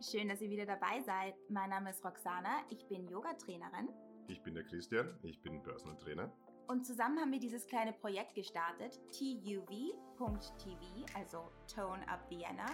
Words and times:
Schön, 0.00 0.28
dass 0.28 0.40
ihr 0.40 0.50
wieder 0.50 0.66
dabei 0.66 1.00
seid. 1.04 1.34
Mein 1.48 1.70
Name 1.70 1.90
ist 1.90 2.04
Roxana, 2.04 2.60
ich 2.70 2.86
bin 2.88 3.06
Yoga-Trainerin. 3.08 3.88
Ich 4.28 4.42
bin 4.42 4.54
der 4.54 4.64
Christian, 4.64 5.18
ich 5.22 5.40
bin 5.42 5.62
Personal 5.62 5.96
Trainer. 5.98 6.32
Und 6.68 6.84
zusammen 6.86 7.20
haben 7.20 7.30
wir 7.32 7.38
dieses 7.38 7.66
kleine 7.66 7.92
Projekt 7.92 8.34
gestartet, 8.34 8.98
tuv.tv, 9.12 10.80
also 11.14 11.50
Tone 11.72 12.08
Up 12.08 12.28
Vienna, 12.30 12.66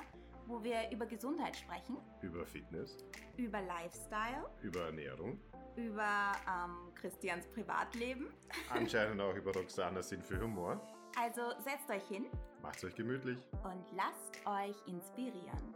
wo 0.47 0.63
wir 0.63 0.91
über 0.91 1.07
Gesundheit 1.07 1.57
sprechen, 1.57 1.97
Über 2.23 2.47
Fitness, 2.47 2.97
über 3.37 3.61
Lifestyle, 3.61 4.49
über 4.63 4.87
Ernährung, 4.87 5.41
über 5.77 6.33
ähm, 6.49 6.95
Christians 6.95 7.47
Privatleben. 7.49 8.33
anscheinend 8.71 9.21
auch 9.21 9.35
über 9.35 9.53
Roxanas 9.53 10.09
Sinn 10.09 10.23
für 10.23 10.41
Humor. 10.41 10.81
Also 11.19 11.43
setzt 11.61 11.91
euch 11.91 12.07
hin 12.09 12.27
Macht's 12.63 12.85
euch 12.85 12.95
gemütlich. 12.95 13.39
und 13.65 13.85
lasst 13.95 14.41
euch 14.47 14.77
inspirieren. 14.87 15.75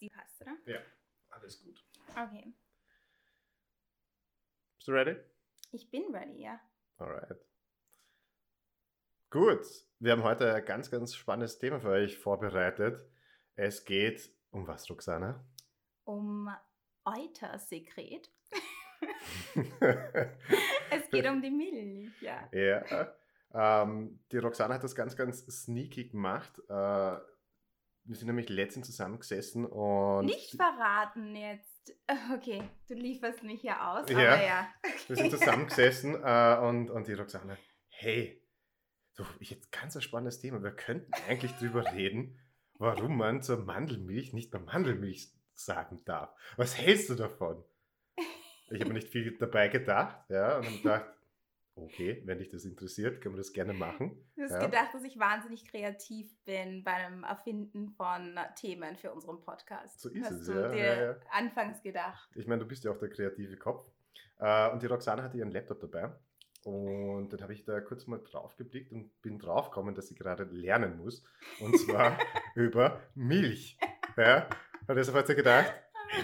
Die 0.00 0.08
passt, 0.08 0.40
oder? 0.40 0.56
Ja, 0.66 0.80
alles 1.28 1.62
gut. 1.62 1.84
Okay. 2.10 2.52
Bist 4.76 4.88
du 4.88 4.92
ready? 4.92 5.16
Ich 5.72 5.90
bin 5.90 6.14
ready, 6.14 6.42
ja. 6.42 6.60
Alright. 6.96 7.44
Gut, 9.30 9.66
wir 9.98 10.12
haben 10.12 10.22
heute 10.22 10.54
ein 10.54 10.64
ganz, 10.64 10.90
ganz 10.90 11.14
spannendes 11.14 11.58
Thema 11.58 11.80
für 11.80 11.90
euch 11.90 12.18
vorbereitet. 12.18 13.06
Es 13.54 13.84
geht 13.84 14.30
um 14.50 14.66
was, 14.66 14.88
Roxana? 14.90 15.44
Um 16.04 16.50
Eutersekret. 17.04 18.30
Es 20.90 21.08
geht 21.10 21.26
um 21.26 21.40
die 21.40 21.50
Milch, 21.50 22.20
ja. 22.20 22.48
Ja, 22.52 23.14
ähm, 23.52 24.20
die 24.30 24.38
Roxana 24.38 24.74
hat 24.74 24.84
das 24.84 24.94
ganz, 24.94 25.16
ganz 25.16 25.44
sneaky 25.46 26.08
gemacht. 26.08 26.58
Äh, 26.68 27.16
wir 28.04 28.16
sind 28.16 28.26
nämlich 28.26 28.48
letztens 28.48 28.86
zusammengesessen 28.86 29.64
und 29.66 30.26
Nicht 30.26 30.56
verraten 30.56 31.36
jetzt. 31.36 31.68
Okay, 32.34 32.62
du 32.88 32.94
lieferst 32.94 33.42
mich 33.42 33.62
ja 33.62 33.92
aus, 33.94 34.08
Ja. 34.10 34.18
aber 34.34 34.44
ja. 34.44 34.68
wir 35.06 35.16
sind 35.16 35.30
zusammengesessen 35.30 36.14
äh, 36.24 36.58
und, 36.62 36.90
und 36.90 37.06
die 37.08 37.14
Roxana, 37.14 37.56
hey, 37.88 38.40
so, 39.12 39.24
jetzt 39.40 39.72
ganz 39.72 39.96
ein 39.96 40.02
spannendes 40.02 40.40
Thema. 40.40 40.62
Wir 40.62 40.72
könnten 40.72 41.12
eigentlich 41.28 41.52
drüber 41.52 41.84
reden, 41.92 42.38
warum 42.74 43.16
man 43.16 43.42
zur 43.42 43.64
Mandelmilch 43.64 44.32
nicht 44.32 44.52
mehr 44.52 44.62
Mandelmilch 44.62 45.32
sagen 45.54 46.02
darf. 46.04 46.32
Was 46.56 46.76
hältst 46.78 47.10
du 47.10 47.14
davon? 47.14 47.64
Ich 48.70 48.80
habe 48.80 48.92
mir 48.92 48.94
nicht 48.94 49.08
viel 49.08 49.36
dabei 49.36 49.68
gedacht, 49.68 50.30
ja, 50.30 50.58
und 50.58 50.66
habe 50.66 50.76
gedacht, 50.76 51.06
okay, 51.74 52.22
wenn 52.24 52.38
dich 52.38 52.48
das 52.48 52.64
interessiert, 52.64 53.20
können 53.20 53.34
wir 53.34 53.40
das 53.40 53.52
gerne 53.52 53.72
machen. 53.72 54.16
Du 54.36 54.42
hast 54.42 54.52
Ja. 54.52 54.64
gedacht, 54.66 54.92
dass 54.94 55.04
ich 55.04 55.18
wahnsinnig 55.18 55.66
kreativ 55.66 56.34
bin 56.44 56.84
beim 56.84 57.24
Erfinden 57.24 57.90
von 57.90 58.38
Themen 58.56 58.96
für 58.96 59.12
unseren 59.12 59.40
Podcast. 59.40 60.00
So 60.00 60.08
ist 60.10 60.24
hast 60.24 60.32
es, 60.40 60.46
du 60.46 60.52
ja, 60.52 60.68
dir 60.68 61.02
ja, 61.02 61.16
anfangs 61.32 61.82
gedacht. 61.82 62.28
Ich 62.34 62.46
meine, 62.46 62.60
du 62.62 62.68
bist 62.68 62.84
ja 62.84 62.90
auch 62.90 62.98
der 62.98 63.08
kreative 63.10 63.56
Kopf. 63.56 63.84
Äh, 64.38 64.70
und 64.70 64.82
die 64.82 64.86
Roxana 64.86 65.22
hatte 65.22 65.38
ihren 65.38 65.50
Laptop 65.50 65.80
dabei. 65.80 66.12
Und 66.64 67.30
dann 67.32 67.40
habe 67.40 67.54
ich 67.54 67.64
da 67.64 67.80
kurz 67.80 68.06
mal 68.06 68.20
drauf 68.22 68.56
geblickt 68.56 68.92
und 68.92 69.22
bin 69.22 69.38
draufgekommen, 69.38 69.94
dass 69.94 70.08
sie 70.08 70.14
gerade 70.14 70.44
lernen 70.44 70.98
muss. 70.98 71.24
Und 71.60 71.78
zwar 71.78 72.18
über 72.54 73.00
Milch. 73.14 73.78
Ja? 74.16 74.48
Und 74.86 74.96
deshalb 74.96 75.16
hat 75.16 75.26
sie 75.26 75.34
gedacht, 75.34 75.72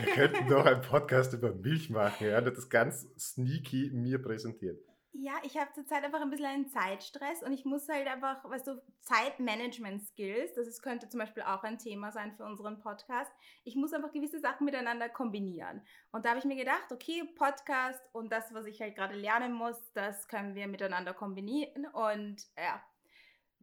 wir 0.00 0.12
könnten 0.12 0.48
doch 0.48 0.66
einen 0.66 0.82
Podcast 0.82 1.32
über 1.32 1.54
Milch 1.54 1.88
machen. 1.88 2.26
Ja? 2.26 2.38
Und 2.38 2.46
hat 2.46 2.56
das 2.56 2.68
ganz 2.68 3.06
sneaky 3.18 3.90
mir 3.94 4.20
präsentiert. 4.20 4.78
Ja, 5.18 5.32
ich 5.44 5.56
habe 5.56 5.72
zurzeit 5.72 6.04
einfach 6.04 6.20
ein 6.20 6.28
bisschen 6.28 6.46
einen 6.46 6.68
Zeitstress 6.68 7.42
und 7.42 7.52
ich 7.52 7.64
muss 7.64 7.88
halt 7.88 8.06
einfach, 8.06 8.44
weißt 8.44 8.66
du, 8.66 8.82
Zeitmanagement-Skills, 9.00 10.54
das 10.54 10.66
ist, 10.66 10.82
könnte 10.82 11.08
zum 11.08 11.20
Beispiel 11.20 11.42
auch 11.42 11.62
ein 11.62 11.78
Thema 11.78 12.12
sein 12.12 12.32
für 12.36 12.44
unseren 12.44 12.78
Podcast. 12.80 13.32
Ich 13.64 13.76
muss 13.76 13.94
einfach 13.94 14.12
gewisse 14.12 14.40
Sachen 14.40 14.66
miteinander 14.66 15.08
kombinieren. 15.08 15.80
Und 16.12 16.24
da 16.24 16.30
habe 16.30 16.38
ich 16.38 16.44
mir 16.44 16.56
gedacht, 16.56 16.92
okay, 16.92 17.24
Podcast 17.34 18.00
und 18.12 18.30
das, 18.30 18.52
was 18.52 18.66
ich 18.66 18.80
halt 18.80 18.94
gerade 18.94 19.14
lernen 19.14 19.52
muss, 19.54 19.92
das 19.94 20.28
können 20.28 20.54
wir 20.54 20.66
miteinander 20.66 21.14
kombinieren. 21.14 21.86
Und 21.86 22.46
ja, 22.58 22.82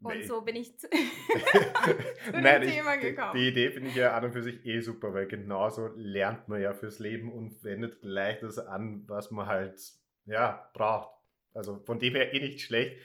und 0.01 0.17
Nee. 0.17 0.25
so 0.25 0.41
bin 0.41 0.55
ich 0.55 0.77
zu, 0.79 0.87
Nein, 2.33 2.61
dem 2.61 2.63
ich, 2.63 2.75
Thema 2.75 2.97
die, 2.97 3.01
gekommen. 3.01 3.33
die 3.35 3.47
Idee 3.47 3.71
finde 3.71 3.89
ich 3.89 3.95
ja 3.95 4.15
an 4.17 4.25
und 4.25 4.33
für 4.33 4.43
sich 4.43 4.65
eh 4.65 4.81
super, 4.81 5.13
weil 5.13 5.27
genauso 5.27 5.87
lernt 5.95 6.47
man 6.49 6.61
ja 6.61 6.73
fürs 6.73 6.99
Leben 6.99 7.31
und 7.31 7.63
wendet 7.63 8.01
gleich 8.01 8.39
das 8.39 8.57
an, 8.59 9.03
was 9.07 9.31
man 9.31 9.45
halt 9.45 9.79
ja, 10.25 10.69
braucht. 10.73 11.22
Also 11.53 11.79
von 11.85 11.99
dem 11.99 12.15
her 12.15 12.33
eh 12.33 12.39
nicht 12.39 12.61
schlecht. 12.61 12.97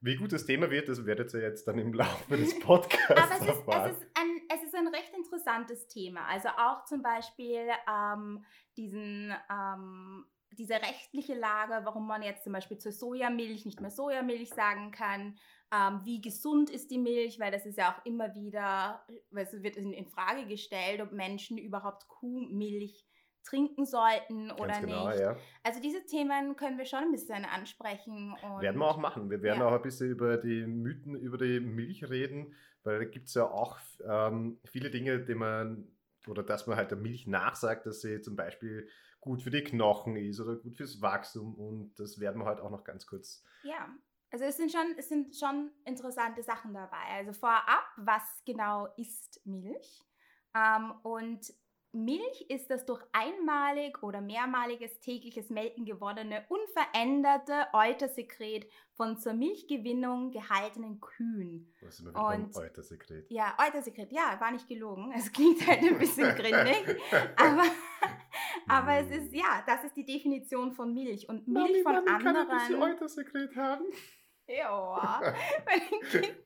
Wie 0.00 0.14
gut 0.14 0.32
das 0.32 0.46
Thema 0.46 0.70
wird, 0.70 0.88
das 0.88 1.04
werdet 1.06 1.34
ihr 1.34 1.40
jetzt 1.40 1.66
dann 1.66 1.78
im 1.78 1.92
Laufe 1.92 2.36
des 2.36 2.58
Podcasts 2.60 3.10
Aber 3.10 3.34
es 3.34 3.40
ist, 3.40 3.48
erfahren. 3.48 3.90
es, 3.90 3.96
ist 3.96 4.06
ein, 4.14 4.42
es 4.54 4.62
ist 4.62 4.74
ein 4.76 4.88
recht 4.88 5.12
interessantes 5.16 5.88
Thema. 5.88 6.24
Also 6.26 6.48
auch 6.50 6.84
zum 6.84 7.02
Beispiel 7.02 7.68
ähm, 7.90 8.44
diesen, 8.76 9.34
ähm, 9.50 10.24
diese 10.52 10.74
rechtliche 10.74 11.34
Lage, 11.34 11.84
warum 11.84 12.06
man 12.06 12.22
jetzt 12.22 12.44
zum 12.44 12.52
Beispiel 12.52 12.78
zur 12.78 12.92
Sojamilch 12.92 13.66
nicht 13.66 13.80
mehr 13.80 13.90
Sojamilch 13.90 14.50
sagen 14.50 14.92
kann. 14.92 15.36
Ähm, 15.74 16.00
wie 16.04 16.20
gesund 16.20 16.70
ist 16.70 16.92
die 16.92 16.98
Milch? 16.98 17.40
Weil 17.40 17.50
das 17.50 17.66
ist 17.66 17.76
ja 17.76 17.92
auch 17.92 18.06
immer 18.06 18.34
wieder, 18.36 19.04
weil 19.30 19.46
es 19.46 19.62
wird 19.64 19.76
in, 19.76 19.92
in 19.92 20.06
Frage 20.06 20.46
gestellt, 20.46 21.00
ob 21.00 21.10
Menschen 21.10 21.58
überhaupt 21.58 22.06
Kuhmilch 22.06 23.04
trinken 23.48 23.84
sollten 23.86 24.50
oder 24.52 24.68
Ganz 24.68 24.80
genau, 24.86 25.08
nicht. 25.08 25.20
ja. 25.20 25.36
Also 25.62 25.80
diese 25.80 26.04
Themen 26.04 26.56
können 26.56 26.78
wir 26.78 26.84
schon 26.84 27.00
ein 27.00 27.12
bisschen 27.12 27.44
ansprechen. 27.44 28.34
Werden 28.60 28.78
wir 28.80 28.86
auch 28.86 28.98
machen. 28.98 29.30
Wir 29.30 29.42
werden 29.42 29.60
Ja. 29.60 29.68
auch 29.68 29.72
ein 29.72 29.82
bisschen 29.82 30.10
über 30.10 30.36
die 30.36 30.66
Mythen 30.66 31.14
über 31.14 31.38
die 31.38 31.60
Milch 31.60 32.08
reden, 32.08 32.54
weil 32.84 32.98
da 32.98 33.04
gibt 33.04 33.28
es 33.28 33.34
ja 33.34 33.44
auch 33.50 33.78
ähm, 34.08 34.60
viele 34.64 34.90
Dinge, 34.90 35.20
die 35.24 35.34
man, 35.34 35.88
oder 36.26 36.42
dass 36.42 36.66
man 36.66 36.76
halt 36.76 36.90
der 36.90 36.98
Milch 36.98 37.26
nachsagt, 37.26 37.86
dass 37.86 38.00
sie 38.00 38.20
zum 38.20 38.36
Beispiel 38.36 38.88
gut 39.20 39.42
für 39.42 39.50
die 39.50 39.64
Knochen 39.64 40.16
ist 40.16 40.40
oder 40.40 40.56
gut 40.56 40.76
fürs 40.76 41.00
Wachstum 41.02 41.54
und 41.54 41.98
das 41.98 42.20
werden 42.20 42.40
wir 42.40 42.46
heute 42.46 42.62
auch 42.62 42.70
noch 42.70 42.84
ganz 42.84 43.06
kurz. 43.06 43.44
Ja, 43.62 43.88
also 44.30 44.44
es 44.44 44.56
sind 44.56 44.70
schon, 44.70 44.94
es 44.96 45.08
sind 45.08 45.34
schon 45.34 45.70
interessante 45.84 46.42
Sachen 46.42 46.74
dabei. 46.74 47.02
Also 47.16 47.32
vorab, 47.32 47.84
was 47.96 48.22
genau 48.44 48.86
ist 48.96 49.40
Milch? 49.44 50.02
Ähm, 50.54 50.92
und 51.02 51.40
Milch 51.92 52.44
ist 52.48 52.70
das 52.70 52.84
durch 52.84 53.02
einmalig 53.12 54.02
oder 54.02 54.20
mehrmaliges 54.20 55.00
tägliches 55.00 55.48
Melken 55.48 55.86
gewonnene, 55.86 56.44
unveränderte 56.48 57.66
Eutersekret 57.72 58.70
von 58.92 59.16
zur 59.16 59.32
Milchgewinnung 59.32 60.30
gehaltenen 60.30 61.00
Kühen. 61.00 61.72
Was 61.80 62.00
ist 62.00 62.06
Und- 62.06 62.56
Eutersekret? 62.56 63.30
Ja, 63.30 63.56
Eutersekret, 63.58 64.12
ja, 64.12 64.38
war 64.38 64.50
nicht 64.50 64.68
gelogen. 64.68 65.12
Es 65.16 65.32
klingt 65.32 65.66
halt 65.66 65.80
ein 65.82 65.98
bisschen 65.98 66.34
grindig, 66.34 67.00
aber, 67.36 67.64
aber 68.68 68.92
es 68.98 69.10
ist, 69.10 69.32
ja, 69.34 69.62
das 69.66 69.84
ist 69.84 69.96
die 69.96 70.04
Definition 70.04 70.72
von 70.72 70.92
Milch. 70.92 71.28
Und 71.28 71.48
Milch 71.48 71.82
von 71.82 71.96
anderen... 72.06 72.82
Eutersekret 72.82 73.56
haben? 73.56 73.84
Ja, 74.46 75.20
wenn 75.66 75.80
ein 75.82 76.00
Kind, 76.10 76.36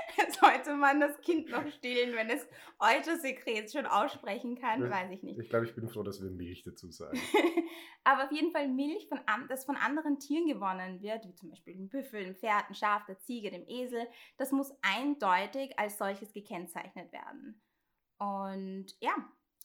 sollte 0.40 0.74
man 0.74 1.00
das 1.00 1.20
Kind 1.20 1.50
noch 1.50 1.66
stillen, 1.68 2.14
wenn 2.14 2.30
es 2.30 2.46
Eutersekret 2.78 3.70
schon 3.72 3.86
aussprechen 3.86 4.56
kann, 4.56 4.88
weiß 4.90 5.10
ich 5.12 5.22
nicht. 5.22 5.38
Ich 5.38 5.48
glaube, 5.48 5.66
ich 5.66 5.74
bin 5.74 5.88
froh, 5.88 6.02
dass 6.02 6.22
wir 6.22 6.30
Milch 6.30 6.62
dazu 6.64 6.90
sagen. 6.90 7.18
Aber 8.04 8.24
auf 8.24 8.32
jeden 8.32 8.50
Fall 8.50 8.68
Milch, 8.68 9.08
von 9.08 9.20
das 9.48 9.64
von 9.64 9.76
anderen 9.76 10.18
Tieren 10.18 10.46
gewonnen 10.46 11.00
wird, 11.00 11.26
wie 11.26 11.34
zum 11.34 11.50
Beispiel 11.50 11.74
dem 11.74 11.88
Büffel, 11.88 12.24
dem 12.24 12.36
Pferd, 12.36 12.68
dem 12.68 12.74
Schaf, 12.74 13.04
der 13.06 13.18
Ziege, 13.20 13.50
dem 13.50 13.66
Esel, 13.66 14.06
das 14.36 14.52
muss 14.52 14.72
eindeutig 14.82 15.78
als 15.78 15.98
solches 15.98 16.32
gekennzeichnet 16.32 17.12
werden. 17.12 17.62
Und 18.18 18.86
ja, 19.00 19.14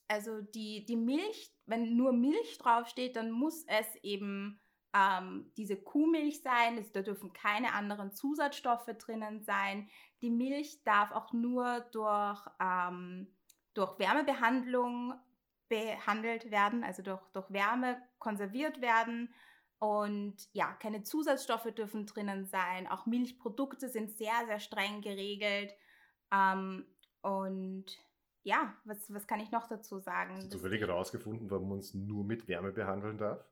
also 0.08 0.42
die, 0.42 0.86
die 0.86 0.96
Milch, 0.96 1.52
wenn 1.66 1.96
nur 1.96 2.14
Milch 2.14 2.58
draufsteht, 2.58 3.16
dann 3.16 3.32
muss 3.32 3.66
es 3.68 3.88
eben 4.04 4.60
ähm, 4.97 5.52
diese 5.58 5.78
Kuhmilch 5.78 6.41
sein. 6.41 6.78
Es, 6.78 6.91
da 6.91 7.02
dürfen 7.02 7.34
keine 7.34 7.74
anderen 7.74 8.12
Zusatzstoffe 8.12 8.90
drinnen 8.97 9.41
sein. 9.41 9.90
Die 10.22 10.30
Milch 10.30 10.84
darf 10.84 11.12
auch 11.12 11.34
nur 11.34 11.81
durch, 11.91 12.40
ähm, 12.59 13.27
durch 13.74 14.00
Wärmebehandlung 14.00 15.13
behandelt 15.69 16.50
werden, 16.50 16.83
also 16.83 17.04
durch, 17.04 17.22
durch 17.33 17.51
Wärme 17.51 18.01
konserviert 18.19 18.81
werden. 18.81 19.33
Und 19.80 20.36
ja, 20.54 20.74
keine 20.74 21.04
Zusatzstoffe 21.04 21.72
dürfen 21.75 22.07
drinnen 22.07 22.45
sein. 22.45 22.88
Auch 22.88 23.06
Milchprodukte 23.06 23.89
sind 23.89 24.12
sehr, 24.18 24.45
sehr 24.48 24.60
streng 24.60 25.01
geregelt. 25.01 25.72
Ähm, 26.33 26.86
und 27.22 27.86
ja, 28.44 28.74
was, 28.86 29.13
was 29.13 29.27
kann 29.27 29.39
ich 29.39 29.51
noch 29.51 29.68
dazu 29.68 30.00
sagen? 30.00 30.38
Hast 30.38 30.54
du 30.54 30.57
zufällig 30.57 30.81
herausgefunden, 30.81 31.51
warum 31.51 31.69
man 31.69 31.77
uns 31.80 31.94
nur 31.94 32.24
mit 32.24 32.48
Wärme 32.48 32.72
behandeln 32.72 33.18
darf? 33.18 33.45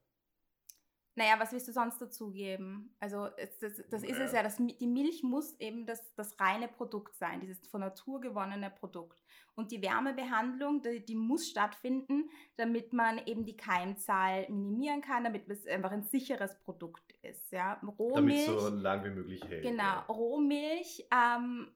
Naja, 1.17 1.39
was 1.39 1.53
willst 1.53 1.67
du 1.69 1.71
sonst 1.71 2.01
dazugeben? 2.01 2.93
Also 2.99 3.29
das, 3.61 3.81
das 3.89 4.03
ist 4.03 4.19
es 4.19 4.33
ja, 4.33 4.43
das, 4.43 4.57
die 4.57 4.87
Milch 4.87 5.23
muss 5.23 5.57
eben 5.59 5.85
das, 5.85 6.13
das 6.15 6.37
reine 6.39 6.67
Produkt 6.67 7.15
sein, 7.15 7.39
dieses 7.39 7.65
von 7.67 7.79
Natur 7.81 8.19
gewonnene 8.19 8.69
Produkt. 8.69 9.23
Und 9.55 9.71
die 9.71 9.81
Wärmebehandlung, 9.81 10.81
die, 10.81 11.05
die 11.05 11.15
muss 11.15 11.47
stattfinden, 11.49 12.29
damit 12.57 12.91
man 12.91 13.25
eben 13.25 13.45
die 13.45 13.55
Keimzahl 13.55 14.45
minimieren 14.49 15.01
kann, 15.01 15.23
damit 15.23 15.49
es 15.49 15.65
einfach 15.65 15.91
ein 15.91 16.03
sicheres 16.03 16.59
Produkt 16.59 17.13
ist. 17.21 17.49
Ja? 17.53 17.77
Damit 17.79 17.97
Rohmilch, 17.97 18.47
es 18.49 18.61
so 18.61 18.69
lang 18.69 19.05
wie 19.05 19.11
möglich 19.11 19.41
hält. 19.47 19.63
genau, 19.63 19.83
ja. 19.83 19.99
Rohmilch 20.09 21.07
ähm, 21.11 21.71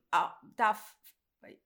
darf 0.56 0.98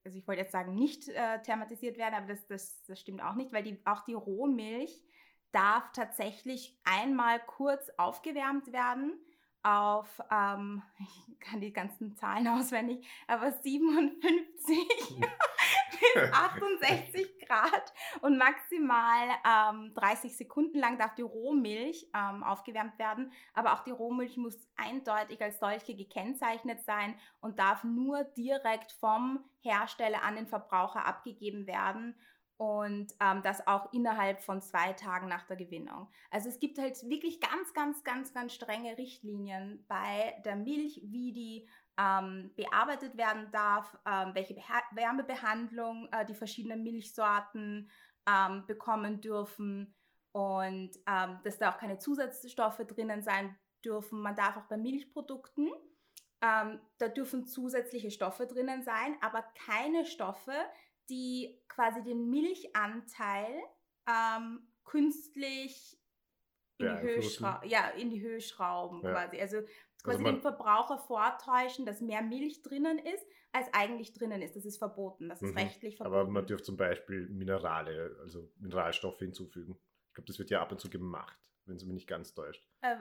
also 0.05 0.17
ich 0.17 0.27
wollte 0.29 0.43
jetzt 0.43 0.53
sagen, 0.53 0.75
nicht 0.75 1.09
äh, 1.09 1.43
thematisiert 1.43 1.99
werden, 1.99 2.15
aber 2.15 2.29
das, 2.29 2.47
das, 2.47 2.85
das 2.87 3.01
stimmt 3.01 3.21
auch 3.23 3.35
nicht, 3.35 3.53
weil 3.53 3.65
die, 3.65 3.81
auch 3.85 4.05
die 4.05 4.15
Rohmilch 4.15 5.03
darf 5.55 5.93
tatsächlich 5.93 6.77
einmal 6.85 7.41
kurz 7.41 7.89
aufgewärmt 7.97 8.73
werden 8.73 9.15
auf, 9.65 10.21
ähm, 10.31 10.83
ich 10.99 11.41
kann 11.41 11.61
die 11.61 11.73
ganzen 11.73 12.17
Zahlen 12.17 12.47
auswendig, 12.49 13.07
aber 13.27 13.51
57 13.53 14.79
bis 15.91 16.33
68 16.33 17.47
Grad 17.47 17.93
und 18.21 18.39
maximal 18.39 19.29
ähm, 19.47 19.93
30 19.95 20.37
Sekunden 20.37 20.79
lang 20.79 20.99
darf 20.99 21.15
die 21.15 21.23
Rohmilch 21.23 22.09
ähm, 22.15 22.43
aufgewärmt 22.43 22.99
werden. 22.99 23.33
Aber 23.55 23.75
auch 23.75 23.85
die 23.85 23.91
Rohmilch 23.91 24.37
muss 24.37 24.69
eindeutig 24.77 25.41
als 25.43 25.59
solche 25.61 25.95
gekennzeichnet 25.95 26.85
sein 26.85 27.15
und 27.41 27.59
darf 27.59 27.85
nur 27.85 28.25
direkt 28.25 28.93
vom 28.93 29.45
Hersteller 29.61 30.23
an 30.23 30.37
den 30.37 30.47
Verbraucher 30.47 31.07
abgegeben 31.07 31.67
werden 31.67 32.15
und 32.57 33.13
ähm, 33.21 33.43
das 33.43 33.67
auch 33.67 33.93
innerhalb 33.93 34.41
von 34.41 34.61
zwei 34.61 34.93
Tagen 34.93 35.29
nach 35.29 35.45
der 35.45 35.57
Gewinnung. 35.57 36.09
Also 36.31 36.49
es 36.49 36.61
gibt 36.61 36.79
halt 36.79 36.97
wirklich 37.09 37.41
ganz, 37.41 37.73
ganz, 37.75 38.05
ganz, 38.05 38.33
ganz 38.33 38.55
strenge 38.55 38.97
Richtlinien 38.97 39.85
bei 39.89 40.41
der 40.45 40.57
Milch, 40.57 41.01
wie 41.05 41.33
die 41.33 41.69
ähm, 41.99 42.53
bearbeitet 42.57 43.17
werden 43.17 43.51
darf, 43.51 43.97
ähm, 44.07 44.35
welche 44.35 44.55
Beha 44.55 44.83
Wärmebehandlung 44.93 46.09
äh, 46.13 46.25
die 46.25 46.35
verschiedenen 46.35 46.83
Milchsorten 46.83 47.91
ähm, 48.29 48.65
bekommen 48.67 49.21
dürfen 49.21 49.95
und 50.33 50.91
ähm, 51.07 51.39
dass 51.45 51.59
da 51.59 51.73
auch 51.73 51.79
keine 51.79 51.99
Zusatzstoffe 51.99 52.83
drinnen 52.87 53.23
sein 53.23 53.57
dürfen. 53.85 54.21
Man 54.21 54.35
darf 54.35 54.57
auch 54.57 54.65
bei 54.65 54.77
Milchprodukten, 54.77 55.71
ähm, 56.41 56.81
da 56.99 57.09
dürfen 57.09 57.47
zusätzliche 57.47 58.11
Stoffe 58.11 58.47
drinnen 58.47 58.83
sein, 58.83 59.17
aber 59.21 59.45
keine 59.67 60.05
Stoffe, 60.05 60.55
die 61.11 61.63
quasi 61.69 62.03
den 62.03 62.31
Milchanteil 62.31 63.53
ähm, 64.09 64.67
künstlich 64.85 65.99
in 66.79 66.87
die, 66.87 67.03
Höhe 67.03 67.21
ja, 67.65 67.89
in 67.91 68.11
die 68.11 68.21
Höhe 68.21 68.41
schrauben 68.41 69.03
ja. 69.03 69.13
quasi. 69.13 69.41
Also 69.41 69.63
quasi 70.03 70.19
also 70.19 70.25
den 70.25 70.41
Verbraucher 70.41 70.99
vortäuschen, 70.99 71.87
dass 71.87 72.01
mehr 72.01 72.23
Milch 72.23 72.63
drinnen 72.63 72.99
ist, 72.99 73.25
als 73.53 73.73
eigentlich 73.73 74.13
drinnen 74.13 74.43
ist. 74.43 74.57
Das 74.57 74.65
ist 74.65 74.79
verboten. 74.79 75.29
Das 75.29 75.41
ist 75.41 75.53
mhm. 75.53 75.59
rechtlich 75.59 75.97
verboten. 75.97 76.21
Aber 76.21 76.31
man 76.31 76.47
dürfte 76.47 76.67
zum 76.67 76.77
Beispiel 76.77 77.29
Minerale, 77.29 78.17
also 78.21 78.51
Mineralstoffe 78.59 79.19
hinzufügen. 79.19 79.79
Ich 80.09 80.15
glaube, 80.15 80.27
das 80.27 80.39
wird 80.39 80.51
ja 80.51 80.61
ab 80.61 80.73
und 80.73 80.81
zu 80.81 80.91
gemacht, 80.91 81.39
wenn 81.65 81.77
es 81.77 81.85
mich 81.85 81.95
nicht 81.95 82.09
ganz 82.09 82.35
täuscht. 82.35 82.67
Äh, 82.83 82.97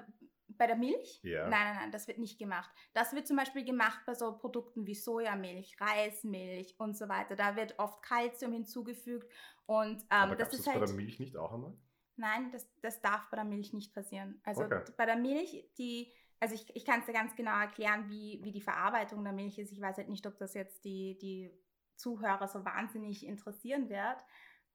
bei 0.58 0.68
der 0.68 0.76
Milch? 0.76 1.20
Ja. 1.24 1.48
Nein, 1.48 1.66
nein, 1.66 1.76
nein, 1.76 1.92
das 1.92 2.08
wird 2.08 2.18
nicht 2.18 2.38
gemacht. 2.38 2.72
Das 2.94 3.14
wird 3.14 3.28
zum 3.28 3.38
Beispiel 3.38 3.64
gemacht 3.64 4.02
bei 4.06 4.14
so 4.14 4.38
Produkten 4.38 4.86
wie 4.86 4.96
Sojamilch, 4.96 5.78
Reismilch 5.80 6.76
und 6.80 6.98
so 6.98 7.10
weiter. 7.10 7.36
Da 7.36 7.56
wird 7.56 7.78
oft 7.80 8.02
Kalzium 8.04 8.54
hinzugefügt. 8.54 9.32
Und, 9.66 10.02
ähm, 10.02 10.06
Aber 10.10 10.36
das 10.36 10.54
ist 10.54 10.60
das 10.60 10.74
halt, 10.74 10.80
bei 10.82 10.86
der 10.86 10.96
Milch 10.96 11.20
nicht 11.20 11.38
auch 11.38 11.54
einmal? 11.54 11.74
Nein, 12.16 12.52
das, 12.52 12.68
das 12.82 13.02
darf 13.02 13.30
bei 13.30 13.38
der 13.38 13.46
Milch 13.46 13.74
nicht 13.74 13.94
passieren. 13.94 14.40
Also 14.44 14.64
okay. 14.64 14.84
bei 14.98 15.06
der 15.06 15.16
Milch, 15.16 15.70
die, 15.78 16.12
also 16.40 16.56
ich, 16.56 16.76
ich 16.76 16.86
kann 16.86 17.00
es 17.00 17.06
dir 17.06 17.14
ganz 17.14 17.36
genau 17.36 17.60
erklären, 17.60 18.10
wie, 18.10 18.40
wie 18.44 18.52
die 18.52 18.62
Verarbeitung 18.62 19.24
der 19.24 19.34
Milch 19.34 19.58
ist. 19.58 19.72
Ich 19.72 19.82
weiß 19.82 19.98
halt 19.98 20.10
nicht, 20.10 20.28
ob 20.28 20.38
das 20.38 20.54
jetzt 20.54 20.84
die, 20.86 21.18
die 21.18 21.52
Zuhörer 21.96 22.48
so 22.48 22.64
wahnsinnig 22.66 23.26
interessieren 23.26 23.90
wird. 23.90 24.18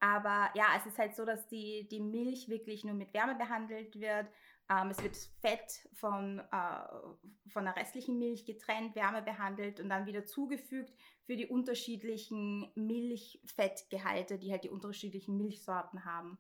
Aber 0.01 0.51
ja, 0.55 0.67
es 0.77 0.87
ist 0.87 0.99
halt 0.99 1.17
so, 1.17 1.25
dass 1.25 1.49
die, 1.49 1.89
die 1.89 2.01
Milch 2.01 2.49
wirklich 2.49 2.85
nur 2.85 2.95
mit 2.95 3.13
Wärme 3.15 3.35
behandelt 3.35 3.99
wird. 3.99 4.27
Ähm, 4.71 4.91
es 4.91 5.03
wird 5.03 5.17
Fett 5.41 5.89
von, 5.95 6.41
äh, 6.41 7.49
von 7.49 7.65
der 7.65 7.77
restlichen 7.77 8.19
Milch 8.19 8.45
getrennt, 8.45 8.95
Wärme 8.95 9.23
behandelt 9.23 9.81
und 9.81 9.89
dann 9.89 10.07
wieder 10.07 10.27
zugefügt 10.27 10.93
für 11.25 11.37
die 11.37 11.47
unterschiedlichen 11.47 12.71
Milchfettgehalte, 12.75 14.39
die 14.39 14.53
halt 14.53 14.65
die 14.65 14.71
unterschiedlichen 14.71 15.39
Milchsorten 15.39 16.05
haben. 16.05 16.39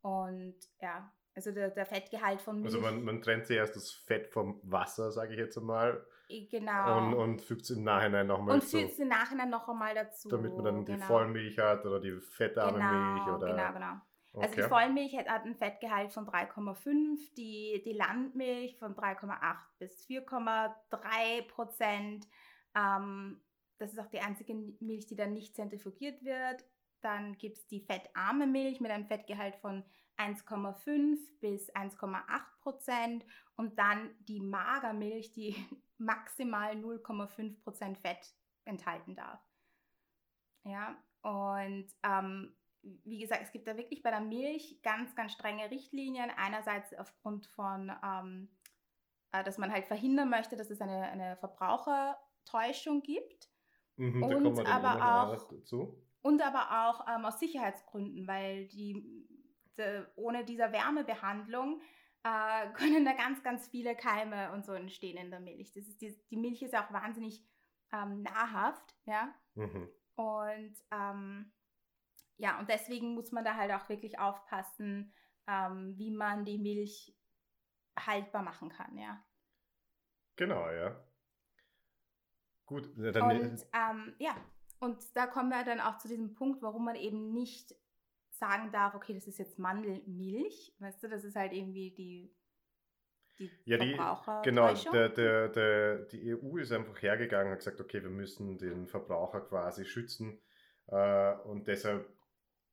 Und 0.00 0.56
ja, 0.80 1.12
also 1.34 1.52
der, 1.52 1.70
der 1.70 1.86
Fettgehalt 1.86 2.40
von 2.40 2.56
Milch. 2.56 2.74
Also 2.74 2.80
man, 2.80 3.04
man 3.04 3.22
trennt 3.22 3.46
zuerst 3.46 3.76
das 3.76 3.92
Fett 3.92 4.26
vom 4.26 4.60
Wasser, 4.64 5.12
sage 5.12 5.34
ich 5.34 5.38
jetzt 5.38 5.56
einmal. 5.56 6.04
Genau. 6.28 6.98
Und, 6.98 7.14
und 7.14 7.42
fügt 7.42 7.62
es 7.62 7.70
im 7.70 7.84
Nachhinein 7.84 8.26
nochmal 8.26 8.56
Und 8.56 8.64
fügt 8.64 8.90
es 8.90 8.98
im 8.98 9.08
Nachhinein 9.08 9.48
noch 9.48 9.68
einmal 9.68 9.94
dazu. 9.94 10.28
Damit 10.28 10.52
man 10.54 10.64
dann 10.64 10.84
genau. 10.84 10.98
die 10.98 11.02
Vollmilch 11.04 11.58
hat 11.58 11.86
oder 11.86 12.00
die 12.00 12.18
fettarme 12.20 12.78
genau, 12.78 12.92
Milch. 12.92 13.36
Oder 13.36 13.46
genau, 13.54 13.72
genau. 13.72 14.00
Okay. 14.32 14.46
Also 14.46 14.56
die 14.56 14.68
Vollmilch 14.68 15.16
hat 15.16 15.28
ein 15.28 15.56
Fettgehalt 15.56 16.12
von 16.12 16.26
3,5, 16.26 17.34
die, 17.36 17.82
die 17.84 17.92
Landmilch 17.92 18.78
von 18.78 18.94
3,8 18.94 19.56
bis 19.78 20.06
4,3 20.06 21.42
Prozent. 21.48 22.28
Ähm, 22.74 23.40
das 23.78 23.92
ist 23.92 23.98
auch 23.98 24.10
die 24.10 24.20
einzige 24.20 24.54
Milch, 24.54 25.06
die 25.06 25.16
dann 25.16 25.32
nicht 25.32 25.54
zentrifugiert 25.56 26.22
wird. 26.24 26.64
Dann 27.00 27.38
gibt 27.38 27.58
es 27.58 27.66
die 27.68 27.80
fettarme 27.80 28.46
Milch 28.46 28.80
mit 28.80 28.90
einem 28.90 29.06
Fettgehalt 29.06 29.56
von 29.56 29.84
1,5 30.18 31.16
bis 31.40 31.72
1,8 31.74 32.22
Prozent 32.60 33.24
und 33.56 33.78
dann 33.78 34.10
die 34.20 34.40
Magermilch, 34.40 35.32
die 35.32 35.54
maximal 35.98 36.72
0,5 36.72 37.62
Prozent 37.62 37.98
Fett 37.98 38.34
enthalten 38.64 39.14
darf. 39.14 39.40
Ja, 40.64 40.96
und 41.22 41.86
ähm, 42.02 42.54
wie 43.04 43.18
gesagt, 43.18 43.42
es 43.42 43.52
gibt 43.52 43.66
da 43.66 43.76
wirklich 43.76 44.02
bei 44.02 44.10
der 44.10 44.20
Milch 44.20 44.80
ganz, 44.82 45.14
ganz 45.14 45.32
strenge 45.32 45.70
Richtlinien. 45.70 46.30
Einerseits 46.36 46.94
aufgrund 46.94 47.46
von, 47.46 47.92
ähm, 48.04 48.48
äh, 49.32 49.44
dass 49.44 49.58
man 49.58 49.72
halt 49.72 49.86
verhindern 49.86 50.30
möchte, 50.30 50.56
dass 50.56 50.70
es 50.70 50.80
eine, 50.80 51.02
eine 51.02 51.36
Verbrauchertäuschung 51.36 53.02
gibt. 53.02 53.50
Mhm, 53.96 54.22
und 54.22 54.66
aber 54.66 55.32
auch 55.32 55.48
dazu. 55.48 56.02
Und 56.22 56.42
aber 56.42 56.88
auch 56.88 57.06
ähm, 57.08 57.24
aus 57.24 57.38
Sicherheitsgründen, 57.40 58.26
weil 58.26 58.66
die, 58.68 59.26
de, 59.76 60.04
ohne 60.16 60.44
diese 60.44 60.72
Wärmebehandlung 60.72 61.80
äh, 62.22 62.68
können 62.74 63.04
da 63.04 63.12
ganz, 63.12 63.42
ganz 63.42 63.68
viele 63.68 63.94
Keime 63.96 64.52
und 64.52 64.64
so 64.64 64.72
entstehen 64.72 65.16
in 65.16 65.30
der 65.30 65.40
Milch. 65.40 65.72
Das 65.72 65.86
ist 65.86 66.00
die, 66.00 66.14
die 66.30 66.36
Milch 66.36 66.62
ist 66.62 66.76
auch 66.76 66.92
wahnsinnig 66.92 67.44
ähm, 67.92 68.22
nahrhaft, 68.22 68.94
ja. 69.06 69.34
Mhm. 69.54 69.88
Und 70.16 70.74
ähm, 70.90 71.52
ja, 72.38 72.58
und 72.58 72.68
deswegen 72.68 73.14
muss 73.14 73.32
man 73.32 73.44
da 73.44 73.56
halt 73.56 73.72
auch 73.72 73.88
wirklich 73.88 74.18
aufpassen, 74.18 75.12
ähm, 75.46 75.94
wie 75.98 76.10
man 76.10 76.44
die 76.44 76.58
Milch 76.58 77.14
haltbar 77.98 78.42
machen 78.42 78.70
kann, 78.70 78.96
ja. 78.96 79.22
Genau, 80.36 80.70
ja. 80.70 80.96
Gut, 82.64 82.88
dann. 82.96 83.40
Und 83.40 83.66
ähm, 83.72 84.14
ja, 84.18 84.36
und 84.78 84.98
da 85.16 85.26
kommen 85.26 85.48
wir 85.48 85.64
dann 85.64 85.80
auch 85.80 85.98
zu 85.98 86.06
diesem 86.06 86.34
Punkt, 86.34 86.62
warum 86.62 86.84
man 86.84 86.96
eben 86.96 87.32
nicht 87.32 87.74
sagen 88.30 88.70
darf, 88.70 88.94
okay, 88.94 89.14
das 89.14 89.26
ist 89.26 89.38
jetzt 89.38 89.58
Mandelmilch. 89.58 90.76
Weißt 90.78 91.02
du, 91.02 91.08
das 91.08 91.24
ist 91.24 91.34
halt 91.34 91.52
irgendwie 91.52 91.90
die, 91.90 92.32
die 93.38 93.50
ja, 93.64 93.78
die, 93.78 93.98
genau, 94.44 94.72
der, 94.92 95.08
der, 95.08 95.48
der, 95.48 95.98
die 96.04 96.34
EU 96.34 96.58
ist 96.58 96.72
einfach 96.72 97.02
hergegangen 97.02 97.48
und 97.48 97.52
hat 97.52 97.58
gesagt, 97.60 97.80
okay, 97.80 98.02
wir 98.02 98.10
müssen 98.10 98.58
den 98.58 98.86
Verbraucher 98.86 99.40
quasi 99.40 99.84
schützen 99.84 100.40
äh, 100.86 101.34
und 101.38 101.66
deshalb 101.66 102.17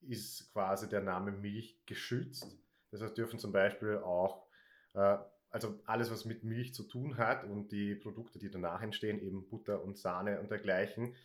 ist 0.08 0.52
quasi 0.54 0.90
der 0.90 1.02
Name 1.02 1.32
Milch 1.32 1.80
geschützt. 1.86 2.58
Das 2.92 3.02
heißt, 3.02 3.18
dürfen 3.18 3.40
zum 3.40 3.52
Beispiel 3.52 3.98
auch, 3.98 4.46
äh, 4.94 5.18
also 5.50 5.80
alles, 5.86 6.12
was 6.12 6.26
mit 6.26 6.44
Milch 6.44 6.74
zu 6.74 6.84
tun 6.84 7.18
hat 7.18 7.44
und 7.44 7.72
die 7.72 7.96
Produkte, 7.96 8.40
die 8.40 8.50
danach 8.50 8.82
entstehen, 8.82 9.22
eben 9.22 9.48
Butter 9.48 9.84
und 9.84 9.98
Sahne 9.98 10.40
und 10.40 10.52
dergleichen, 10.52 11.16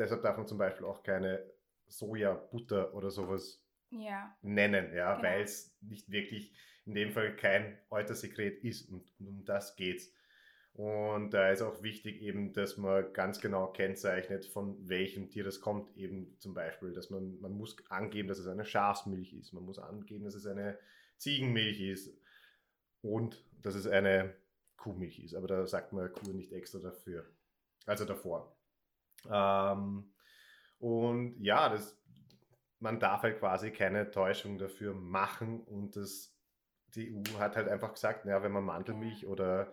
Deshalb 0.00 0.22
darf 0.22 0.38
man 0.38 0.46
zum 0.46 0.56
Beispiel 0.56 0.86
auch 0.86 1.02
keine 1.02 1.44
Sojabutter 1.86 2.94
oder 2.94 3.10
sowas 3.10 3.62
ja. 3.90 4.34
nennen, 4.40 4.94
ja, 4.94 5.14
genau. 5.16 5.28
weil 5.28 5.42
es 5.42 5.76
nicht 5.82 6.10
wirklich 6.10 6.54
in 6.86 6.94
dem 6.94 7.12
Fall 7.12 7.36
kein 7.36 7.78
Eutersekret 7.90 8.64
ist 8.64 8.88
und, 8.88 9.12
und 9.18 9.28
um 9.28 9.44
das 9.44 9.76
geht's. 9.76 10.10
Und 10.72 11.30
da 11.34 11.50
ist 11.50 11.62
auch 11.62 11.82
wichtig 11.82 12.22
eben, 12.22 12.52
dass 12.52 12.76
man 12.76 13.12
ganz 13.12 13.40
genau 13.40 13.66
kennzeichnet, 13.68 14.46
von 14.46 14.88
welchem 14.88 15.28
Tier 15.28 15.44
das 15.44 15.60
kommt. 15.60 15.96
Eben 15.96 16.36
zum 16.38 16.54
Beispiel, 16.54 16.92
dass 16.92 17.10
man, 17.10 17.38
man 17.40 17.52
muss 17.52 17.76
angeben, 17.88 18.28
dass 18.28 18.38
es 18.38 18.46
eine 18.46 18.64
Schafsmilch 18.64 19.34
ist. 19.34 19.52
Man 19.52 19.64
muss 19.64 19.78
angeben, 19.78 20.24
dass 20.24 20.34
es 20.34 20.46
eine 20.46 20.78
Ziegenmilch 21.16 21.80
ist 21.80 22.16
und 23.02 23.44
dass 23.60 23.74
es 23.74 23.86
eine 23.86 24.34
Kuhmilch 24.76 25.18
ist. 25.18 25.34
Aber 25.34 25.48
da 25.48 25.66
sagt 25.66 25.92
man 25.92 26.12
Kuh 26.12 26.32
nicht 26.32 26.52
extra 26.52 26.78
dafür. 26.78 27.26
Also 27.86 28.04
davor. 28.04 28.56
Ähm, 29.30 30.12
und 30.78 31.40
ja, 31.40 31.68
das, 31.68 32.00
man 32.78 32.98
darf 32.98 33.22
halt 33.22 33.38
quasi 33.38 33.70
keine 33.70 34.10
Täuschung 34.10 34.58
dafür 34.58 34.94
machen 34.94 35.60
und 35.60 35.96
das, 35.96 36.34
die 36.94 37.14
EU 37.14 37.38
hat 37.38 37.56
halt 37.56 37.68
einfach 37.68 37.92
gesagt, 37.92 38.24
naja, 38.24 38.42
wenn 38.42 38.52
man 38.52 38.64
Mandelmilch 38.64 39.26
oder 39.26 39.72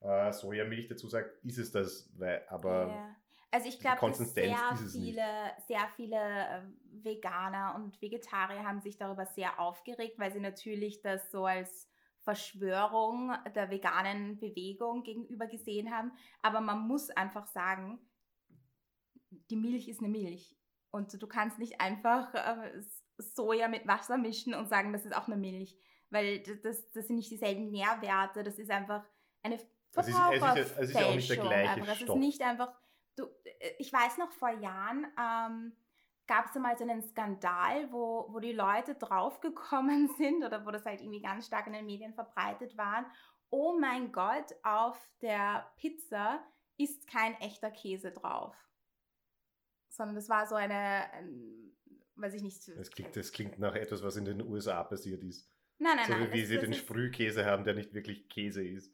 äh, 0.00 0.32
Sojamilch 0.32 0.88
dazu 0.88 1.08
sagt, 1.08 1.44
ist 1.44 1.58
es 1.58 1.72
das, 1.72 2.10
weil, 2.18 2.44
aber 2.48 2.88
ja. 2.88 3.16
Also 3.56 3.68
ich 3.68 3.80
glaube, 3.80 4.12
sehr 4.12 4.76
viele, 4.92 5.24
sehr 5.66 5.88
viele 5.94 6.16
äh, 6.16 6.62
Veganer 7.04 7.74
und 7.76 8.00
Vegetarier 8.02 8.64
haben 8.64 8.80
sich 8.80 8.98
darüber 8.98 9.24
sehr 9.24 9.58
aufgeregt, 9.58 10.18
weil 10.18 10.30
sie 10.30 10.40
natürlich 10.40 11.00
das 11.00 11.30
so 11.30 11.46
als 11.46 11.88
Verschwörung 12.18 13.32
der 13.54 13.70
veganen 13.70 14.38
Bewegung 14.38 15.04
gegenüber 15.04 15.46
gesehen 15.46 15.90
haben. 15.90 16.12
Aber 16.42 16.60
man 16.60 16.86
muss 16.86 17.08
einfach 17.10 17.46
sagen, 17.46 17.98
die 19.30 19.56
Milch 19.56 19.88
ist 19.88 20.00
eine 20.00 20.08
Milch. 20.08 20.56
Und 20.90 21.22
du 21.22 21.26
kannst 21.26 21.58
nicht 21.58 21.80
einfach 21.80 22.34
äh, 22.34 22.82
Soja 23.16 23.68
mit 23.68 23.86
Wasser 23.86 24.18
mischen 24.18 24.54
und 24.54 24.68
sagen, 24.68 24.92
das 24.92 25.04
ist 25.04 25.16
auch 25.16 25.28
eine 25.28 25.36
Milch. 25.36 25.78
Weil 26.10 26.42
das, 26.42 26.90
das 26.92 27.06
sind 27.06 27.16
nicht 27.16 27.30
dieselben 27.30 27.70
Nährwerte, 27.70 28.42
das 28.42 28.58
ist 28.58 28.70
einfach 28.70 29.04
eine 29.42 29.58
Verbraucherfälschung. 30.04 30.56
Es 30.56 30.70
ist, 30.70 30.78
es 30.78 30.88
ist 30.90 31.00
ja 31.00 31.06
auch 31.06 31.14
nicht 31.14 31.30
der 31.30 31.36
gleiche 31.36 31.70
einfach. 31.70 31.94
Es 31.94 32.02
ist 32.02 32.14
nicht 32.16 32.42
einfach, 32.42 32.72
du, 33.16 33.24
äh, 33.44 33.72
ich 33.78 33.92
weiß 33.92 34.18
noch 34.18 34.30
vor 34.32 34.50
Jahren, 34.50 35.06
ähm, 35.18 35.72
gab 36.26 36.46
es 36.46 36.54
mal 36.54 36.76
so 36.76 36.84
einen 36.84 37.02
Skandal, 37.02 37.90
wo, 37.92 38.26
wo 38.30 38.40
die 38.40 38.52
Leute 38.52 38.94
draufgekommen 38.94 40.08
sind 40.18 40.44
oder 40.44 40.64
wo 40.66 40.70
das 40.70 40.84
halt 40.84 41.00
irgendwie 41.00 41.22
ganz 41.22 41.46
stark 41.46 41.66
in 41.66 41.72
den 41.72 41.86
Medien 41.86 42.14
verbreitet 42.14 42.76
war. 42.76 43.06
Oh 43.50 43.78
mein 43.78 44.12
Gott, 44.12 44.54
auf 44.62 44.98
der 45.22 45.70
Pizza 45.76 46.44
ist 46.76 47.06
kein 47.06 47.34
echter 47.40 47.70
Käse 47.70 48.10
drauf. 48.10 48.54
Sondern 49.88 50.16
das 50.16 50.28
war 50.28 50.46
so 50.46 50.56
eine, 50.56 51.04
ähm, 51.14 51.76
weiß 52.16 52.34
ich 52.34 52.42
nicht. 52.42 52.68
Das 52.76 52.90
klingt, 52.90 53.16
das 53.16 53.32
klingt 53.32 53.58
nach 53.58 53.74
etwas, 53.74 54.02
was 54.02 54.16
in 54.16 54.24
den 54.24 54.42
USA 54.42 54.82
passiert 54.84 55.22
ist. 55.22 55.50
Nein, 55.78 55.96
nein, 55.96 56.06
so 56.06 56.12
nein. 56.12 56.32
wie 56.32 56.44
sie 56.44 56.58
den 56.58 56.74
Sprühkäse 56.74 57.44
haben, 57.44 57.64
der 57.64 57.74
nicht 57.74 57.94
wirklich 57.94 58.28
Käse 58.28 58.66
ist. 58.66 58.92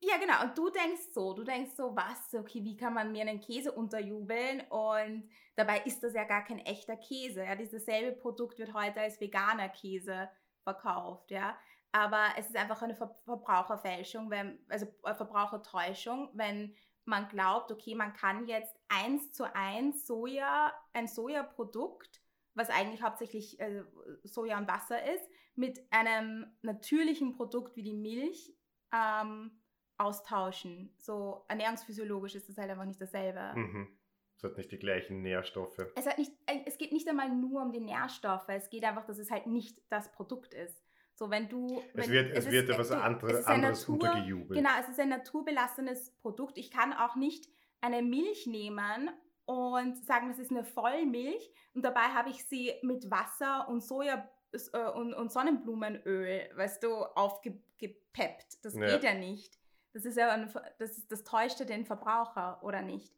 Ja, 0.00 0.16
genau. 0.16 0.42
Und 0.44 0.56
du 0.56 0.70
denkst 0.70 1.12
so, 1.12 1.32
du 1.34 1.42
denkst 1.42 1.72
so, 1.76 1.94
was, 1.96 2.32
okay, 2.34 2.62
wie 2.62 2.76
kann 2.76 2.94
man 2.94 3.10
mir 3.10 3.22
einen 3.22 3.40
Käse 3.40 3.72
unterjubeln? 3.72 4.60
Und 4.70 5.28
dabei 5.56 5.80
ist 5.80 6.02
das 6.02 6.14
ja 6.14 6.24
gar 6.24 6.44
kein 6.44 6.60
echter 6.60 6.96
Käse. 6.96 7.44
Ja, 7.44 7.56
dieses 7.56 7.84
selbe 7.84 8.16
Produkt 8.16 8.58
wird 8.58 8.74
heute 8.74 9.00
als 9.00 9.20
veganer 9.20 9.68
Käse 9.68 10.28
verkauft, 10.62 11.30
ja. 11.30 11.58
Aber 11.90 12.26
es 12.36 12.46
ist 12.46 12.56
einfach 12.56 12.82
eine 12.82 12.94
Ver 12.94 13.14
Verbraucherfälschung, 13.24 14.30
wenn, 14.30 14.58
also 14.68 14.86
äh, 15.04 15.14
Verbrauchertäuschung, 15.14 16.30
wenn 16.34 16.76
man 17.04 17.28
glaubt, 17.28 17.72
okay, 17.72 17.94
man 17.94 18.12
kann 18.12 18.46
jetzt 18.46 18.76
eins 18.88 19.32
zu 19.32 19.44
eins 19.54 20.06
Soja, 20.06 20.72
ein 20.92 21.08
Sojaprodukt, 21.08 22.22
was 22.54 22.68
eigentlich 22.70 23.02
hauptsächlich 23.02 23.58
äh, 23.58 23.82
Soja 24.24 24.58
und 24.58 24.68
Wasser 24.68 25.02
ist, 25.12 25.28
mit 25.54 25.80
einem 25.90 26.46
natürlichen 26.62 27.32
Produkt 27.32 27.74
wie 27.74 27.82
die 27.82 27.94
Milch 27.94 28.54
ähm, 28.92 29.58
austauschen. 29.98 30.94
So 30.98 31.44
ernährungsphysiologisch 31.48 32.34
ist 32.36 32.48
das 32.48 32.56
halt 32.56 32.70
einfach 32.70 32.84
nicht 32.84 33.00
dasselbe. 33.00 33.52
Mhm. 33.54 33.88
Es 34.36 34.44
hat 34.44 34.56
nicht 34.56 34.70
die 34.70 34.78
gleichen 34.78 35.20
Nährstoffe. 35.22 35.78
Es, 35.96 36.06
hat 36.06 36.16
nicht, 36.16 36.32
äh, 36.46 36.60
es 36.64 36.78
geht 36.78 36.92
nicht 36.92 37.08
einmal 37.08 37.28
nur 37.28 37.60
um 37.60 37.72
die 37.72 37.80
Nährstoffe. 37.80 38.48
Es 38.48 38.70
geht 38.70 38.84
einfach, 38.84 39.04
dass 39.04 39.18
es 39.18 39.30
halt 39.30 39.48
nicht 39.48 39.82
das 39.90 40.12
Produkt 40.12 40.54
ist. 40.54 40.84
So, 41.14 41.30
wenn 41.30 41.48
du. 41.48 41.82
Es 41.94 42.06
wenn, 42.06 42.10
wird, 42.12 42.30
es, 42.30 42.46
es 42.46 42.52
wird 42.52 42.68
ist, 42.68 42.74
etwas 42.74 42.88
du, 42.90 43.02
andere, 43.02 43.32
es 43.32 43.46
anderes 43.46 43.88
Natur, 43.88 43.94
untergejubelt. 43.94 44.56
Genau, 44.56 44.70
es 44.80 44.88
ist 44.88 45.00
ein 45.00 45.08
naturbelassenes 45.08 46.12
Produkt. 46.12 46.56
Ich 46.56 46.70
kann 46.70 46.92
auch 46.92 47.16
nicht 47.16 47.48
eine 47.80 48.02
Milch 48.02 48.46
nehmen 48.46 49.10
und 49.44 49.96
sagen, 50.04 50.28
das 50.28 50.38
ist 50.38 50.52
eine 50.52 50.62
Vollmilch 50.62 51.50
und 51.74 51.84
dabei 51.84 52.02
habe 52.02 52.30
ich 52.30 52.44
sie 52.44 52.72
mit 52.82 53.10
Wasser 53.10 53.68
und 53.68 53.82
Soja 53.82 54.28
äh, 54.52 54.90
und, 54.90 55.14
und 55.14 55.32
Sonnenblumenöl, 55.32 56.50
weißt 56.54 56.82
du, 56.84 56.94
aufgepeppt. 56.94 58.64
Das 58.64 58.74
Ja. 58.74 58.86
geht 58.86 59.02
ja 59.02 59.14
nicht. 59.14 59.57
Das 59.98 60.04
ist 60.04 60.16
ja 60.16 60.30
ein, 60.30 60.48
das, 60.78 61.08
das 61.08 61.24
täuscht 61.24 61.58
ja 61.58 61.66
den 61.66 61.84
Verbraucher, 61.84 62.62
oder 62.62 62.82
nicht? 62.82 63.12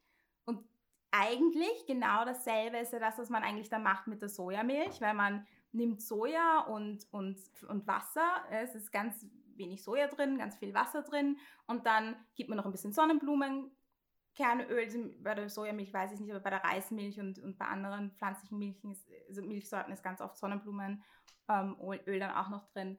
Und 0.47 0.65
eigentlich 1.11 1.85
genau 1.87 2.25
dasselbe 2.25 2.79
ist 2.79 2.95
ja 2.95 2.99
das, 2.99 3.19
was 3.19 3.29
man 3.29 3.43
eigentlich 3.43 3.69
dann 3.69 3.83
macht 3.83 4.07
mit 4.07 4.23
der 4.23 4.31
Sojamilch, 4.31 4.99
weil 5.03 5.13
man 5.13 5.47
nimmt 5.73 6.01
Soja 6.01 6.61
und, 6.61 7.07
und, 7.11 7.39
und 7.69 7.87
Wasser. 7.87 8.27
Es 8.51 8.75
ist 8.75 8.91
ganz 8.93 9.27
wenig 9.57 9.85
Soja 9.85 10.07
drin, 10.07 10.39
ganz 10.39 10.57
viel 10.57 10.73
Wasser 10.73 11.03
drin 11.03 11.37
und 11.67 11.85
dann 11.85 12.17
gibt 12.35 12.49
man 12.49 12.57
noch 12.57 12.65
ein 12.65 12.73
bisschen 12.73 12.95
Sonnenblumenkernöl. 12.95 13.75
Bei 15.23 15.35
der 15.35 15.51
Sojamilch 15.51 15.93
weiß 15.93 16.13
ich 16.13 16.21
nicht, 16.21 16.31
aber 16.31 16.41
bei 16.41 16.49
der 16.49 16.65
Reismilch 16.65 17.21
und, 17.21 17.41
und 17.41 17.59
bei 17.59 17.67
anderen 17.67 18.13
pflanzlichen 18.13 18.59
Milchen, 18.59 18.93
ist, 18.93 19.07
also 19.29 19.43
Milchsorten 19.43 19.93
ist 19.93 20.03
ganz 20.03 20.23
oft 20.23 20.39
Sonnenblumenöl 20.39 20.97
ähm, 21.51 21.77
dann 22.07 22.31
auch 22.31 22.49
noch 22.49 22.65
drin. 22.73 22.97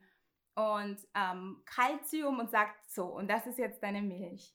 Und 0.55 0.97
ähm, 1.15 1.61
Calcium 1.65 2.39
und 2.39 2.51
sagt 2.51 2.89
so, 2.89 3.05
und 3.05 3.27
das 3.29 3.47
ist 3.47 3.57
jetzt 3.57 3.81
deine 3.83 4.01
Milch. 4.01 4.53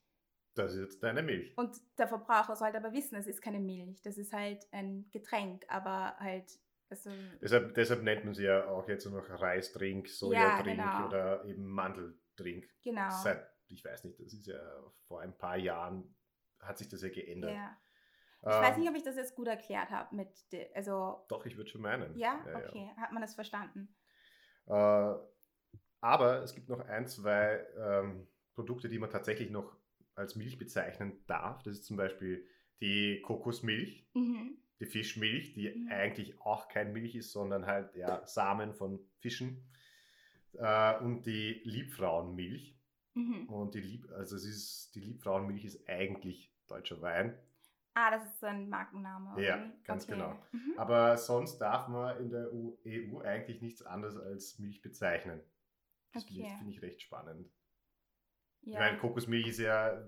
Das 0.55 0.73
ist 0.75 0.81
jetzt 0.81 1.03
deine 1.03 1.23
Milch. 1.23 1.57
Und 1.57 1.77
der 1.99 2.09
Verbraucher 2.09 2.57
sollte 2.57 2.79
aber 2.79 2.93
wissen, 2.93 3.17
es 3.17 3.27
ist 3.27 3.43
keine 3.43 3.61
Milch, 3.61 4.01
das 4.03 4.17
ist 4.19 4.33
halt 4.33 4.67
ein 4.73 5.09
Getränk, 5.13 5.65
aber 5.69 6.17
halt. 6.19 6.51
Also, 6.89 7.11
Deshalb, 7.43 7.75
deshalb 7.75 8.03
nennt 8.05 8.25
man 8.25 8.35
sie 8.35 8.45
ja 8.45 8.69
auch 8.69 8.89
jetzt 8.89 9.07
noch 9.07 9.29
Reisdrink, 9.29 10.09
Sojadrink 10.09 10.77
genau. 10.79 11.07
oder 11.09 11.45
eben 11.45 11.67
Mandeldrink. 11.67 12.65
genau. 12.83 13.11
Seit, 13.11 13.45
ich 13.67 13.85
weiß 13.85 14.05
nicht, 14.05 14.21
das 14.21 14.33
ist 14.33 14.47
ja 14.47 14.61
vor 15.09 15.21
ein 15.21 15.37
paar 15.37 15.57
Jahren 15.57 16.15
hat 16.61 16.79
sich 16.79 16.89
das 16.89 17.03
ja 17.03 17.09
geändert. 17.09 17.53
ja. 17.53 17.77
Ich 18.43 18.47
weiß 18.47 18.75
Ähm, 18.77 18.81
nicht, 18.81 18.91
ob 18.91 18.97
ich 18.97 19.03
das 19.03 19.17
jetzt 19.17 19.35
gut 19.35 19.49
erklärt 19.49 19.91
habe 19.91 20.15
mit, 20.15 20.29
also, 20.75 21.25
Doch, 21.29 21.45
ich 21.47 21.57
würde 21.57 21.69
schon 21.71 21.81
meinen. 21.81 22.17
ja, 22.17 22.39
ja. 22.47 22.57
okay, 22.57 22.89
hat 22.97 23.11
man 23.11 23.21
das 23.21 23.35
verstanden? 23.35 23.95
Äh, 24.67 25.15
aber 26.07 26.43
es 26.43 26.55
gibt 26.55 26.69
noch 26.69 26.81
ein, 26.81 27.07
zwei 27.07 27.65
ähm, 27.79 28.27
Produkte, 28.55 28.89
die 28.89 28.99
man 28.99 29.11
tatsächlich 29.11 29.51
noch 29.51 29.77
als 30.15 30.37
Milch 30.37 30.59
bezeichnen 30.59 31.13
darf. 31.27 31.63
Das 31.63 31.79
ist 31.79 31.85
zum 31.85 31.97
Beispiel 31.97 32.47
die 32.81 33.21
Kokosmilch, 33.23 34.07
Mhm. 34.15 34.57
die 34.81 34.87
Fischmilch, 34.87 35.53
die 35.55 35.71
Mhm. 35.71 35.89
eigentlich 35.91 36.41
auch 36.41 36.69
kein 36.69 36.93
Milch 36.93 37.15
ist, 37.17 37.33
sondern 37.33 37.67
halt 37.67 37.95
ja, 37.95 38.25
Samen 38.27 38.73
von 38.75 39.01
Fischen. 39.21 39.65
Äh, 40.55 40.99
und 41.01 41.27
die 41.27 41.61
Liebfrauenmilch. 41.65 42.79
Mhm. 43.15 43.49
Und 43.49 43.75
die 43.75 43.81
Lieb, 43.81 44.11
also 44.13 44.37
es 44.37 44.45
ist, 44.45 44.95
die 44.95 45.01
Liebfrauenmilch 45.01 45.65
ist 45.65 45.89
eigentlich 45.89 46.53
deutscher 46.67 47.01
Wein. 47.03 47.37
Ah, 47.95 48.11
das 48.11 48.25
ist 48.25 48.41
so 48.41 48.47
ein 48.47 48.69
Markenname. 48.69 49.33
oder 49.33 49.43
Ja, 49.43 49.73
ganz 49.85 50.07
genau. 50.07 50.37
Mhm. 50.53 50.75
Aber 50.77 51.17
sonst 51.17 51.59
darf 51.59 51.89
man 51.89 52.19
in 52.21 52.31
der 52.31 52.53
EU 52.53 52.73
EU 52.87 53.21
eigentlich 53.21 53.63
nichts 53.63 53.83
anderes 53.83 54.17
als 54.19 54.59
Milch 54.59 54.83
bezeichnen. 54.83 55.41
Das 56.17 56.25
finde 56.25 56.41
ich, 56.41 56.47
Okay. 56.47 56.57
finde 56.59 56.73
ich 56.73 56.83
recht 56.83 57.03
spannend. 57.03 57.51
Ja. 58.63 58.73
Ich 58.73 58.79
meine, 58.79 58.99
Kokosmilch 58.99 59.47
ist 59.47 59.59
ja, 59.59 60.05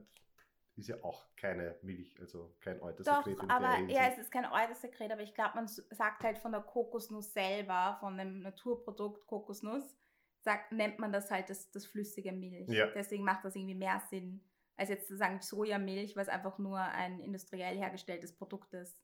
ist 0.77 0.89
ja 0.89 1.03
auch 1.03 1.27
keine 1.37 1.77
Milch, 1.83 2.19
also 2.21 2.57
kein 2.61 2.79
Doch, 2.79 2.87
Eutersekret 2.87 3.43
in 3.43 3.51
aber 3.51 3.79
ja, 3.89 4.09
es 4.09 4.19
ist 4.19 4.31
kein 4.31 4.47
Eutersekret, 4.47 5.11
aber 5.11 5.23
ich 5.23 5.35
glaube, 5.35 5.53
man 5.55 5.69
sagt 5.69 6.23
halt 6.23 6.39
von 6.39 6.53
der 6.53 6.61
Kokosnuss 6.61 7.33
selber, 7.33 7.97
von 8.01 8.17
dem 8.17 8.41
Naturprodukt 8.41 9.27
Kokosnuss, 9.27 9.97
sagt, 10.41 10.73
nennt 10.73 10.99
man 10.99 11.13
das 11.13 11.31
halt 11.31 11.51
das, 11.51 11.71
das 11.71 11.87
flüssige 11.87 12.33
Milch. 12.33 12.69
Ja. 12.69 12.87
Deswegen 12.89 13.25
macht 13.25 13.45
das 13.45 13.57
irgendwie 13.57 13.75
mehr 13.75 14.01
Sinn, 14.09 14.41
als 14.77 14.89
jetzt 14.89 15.09
zu 15.09 15.17
sagen 15.17 15.41
Sojamilch, 15.41 16.17
was 16.17 16.29
einfach 16.29 16.59
nur 16.59 16.79
ein 16.81 17.21
industriell 17.21 17.77
hergestelltes 17.77 18.33
Produkt 18.33 18.73
ist. 18.75 19.01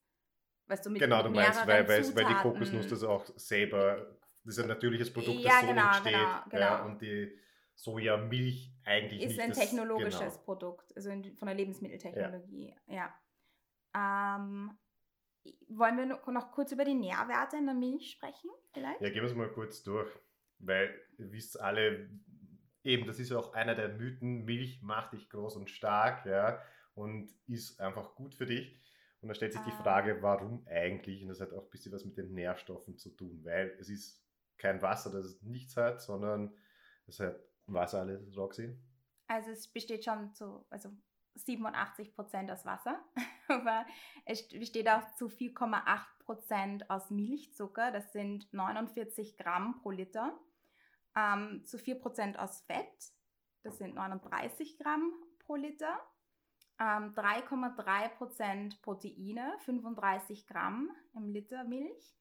Weißt 0.66 0.86
du, 0.86 0.90
mit 0.90 1.02
Genau, 1.02 1.22
du 1.22 1.30
meinst, 1.30 1.66
weil, 1.66 1.86
weil, 1.88 2.16
weil 2.16 2.24
die. 2.24 2.34
Kokosnuss 2.34 2.88
das 2.88 3.02
auch 3.02 3.26
selber, 3.36 4.16
das 4.44 4.56
ist 4.58 4.62
ein 4.62 4.68
natürliches 4.68 5.12
Produkt, 5.12 5.40
Ja, 5.40 5.50
das 5.50 5.60
so 5.62 5.66
genau, 5.68 5.86
entsteht. 5.88 6.12
genau, 6.12 6.42
genau. 6.50 6.60
Ja, 6.60 6.84
und 6.84 7.00
die 7.02 7.38
Sojamilch 7.74 8.72
eigentlich 8.84 9.22
ist 9.22 9.28
nicht. 9.30 9.40
ein 9.40 9.48
das- 9.50 9.58
technologisches 9.58 10.18
Genau. 10.20 10.44
Produkt, 10.44 10.94
also 10.96 11.10
in, 11.10 11.36
von 11.36 11.46
der 11.46 11.56
Lebensmitteltechnologie. 11.56 12.74
Ja. 12.86 13.12
Ähm, 13.96 14.76
wollen 15.68 15.96
wir 15.98 16.06
noch- 16.06 16.52
kurz 16.52 16.72
über 16.72 16.84
die 16.84 16.94
Nährwerte 16.94 17.56
in 17.56 17.66
der 17.66 17.74
Milch 17.74 18.12
sprechen, 18.12 18.50
vielleicht? 18.72 19.00
Ja, 19.00 19.08
gehen 19.10 19.22
wir 19.22 19.28
es 19.30 19.34
mal 19.34 19.50
kurz 19.50 19.82
durch, 19.82 20.10
weil 20.58 20.94
ihr 21.18 21.30
wisst 21.32 21.60
alle, 21.60 22.08
eben, 22.82 23.06
das 23.06 23.18
ist 23.18 23.30
ja 23.30 23.38
auch 23.38 23.52
einer 23.54 23.74
der 23.74 23.90
Mythen, 23.90 24.44
Milch 24.44 24.82
macht 24.82 25.12
dich 25.12 25.28
groß 25.28 25.56
und 25.56 25.70
stark, 25.70 26.24
ja, 26.26 26.60
und 26.94 27.30
ist 27.46 27.80
einfach 27.80 28.14
gut 28.14 28.34
für 28.34 28.46
dich. 28.46 28.80
Und 29.20 29.28
da 29.28 29.34
stellt 29.34 29.52
sich 29.54 29.62
die 29.62 29.70
Ah. 29.72 29.82
Frage, 29.82 30.22
warum 30.22 30.66
eigentlich? 30.66 31.22
Und 31.22 31.28
das 31.28 31.40
hat 31.40 31.52
auch 31.52 31.64
ein 31.64 31.70
bisschen 31.70 31.92
was 31.92 32.04
mit 32.04 32.16
den 32.18 32.34
Nährstoffen 32.34 32.96
zu 32.98 33.10
tun, 33.10 33.40
weil 33.44 33.74
es 33.80 33.88
ist 33.88 34.23
kein 34.58 34.80
Wasser, 34.82 35.10
das 35.10 35.42
nichts 35.42 35.76
hat, 35.76 36.00
sondern 36.00 36.54
es 37.06 37.20
hat 37.20 37.36
Wasser 37.66 38.00
alles, 38.00 38.36
Roxy. 38.36 38.76
Also 39.26 39.50
es 39.50 39.68
besteht 39.68 40.04
schon 40.04 40.32
zu 40.34 40.66
also 40.70 40.90
87 41.34 42.14
Prozent 42.14 42.50
aus 42.50 42.64
Wasser, 42.64 43.02
aber 43.48 43.84
es 44.24 44.48
besteht 44.48 44.88
auch 44.88 45.14
zu 45.14 45.26
4,8 45.26 46.00
Prozent 46.20 46.90
aus 46.90 47.10
Milchzucker, 47.10 47.90
das 47.90 48.12
sind 48.12 48.52
49 48.52 49.36
Gramm 49.36 49.80
pro 49.80 49.90
Liter, 49.90 50.38
ähm, 51.16 51.64
zu 51.64 51.78
4 51.78 52.00
Prozent 52.00 52.38
aus 52.38 52.60
Fett, 52.62 53.12
das 53.62 53.78
sind 53.78 53.94
39 53.94 54.78
Gramm 54.78 55.12
pro 55.40 55.56
Liter, 55.56 56.00
ähm, 56.78 57.14
3,3 57.14 58.08
Prozent 58.16 58.82
Proteine, 58.82 59.54
35 59.60 60.46
Gramm 60.46 60.90
im 61.14 61.30
Liter 61.30 61.64
Milch 61.64 62.16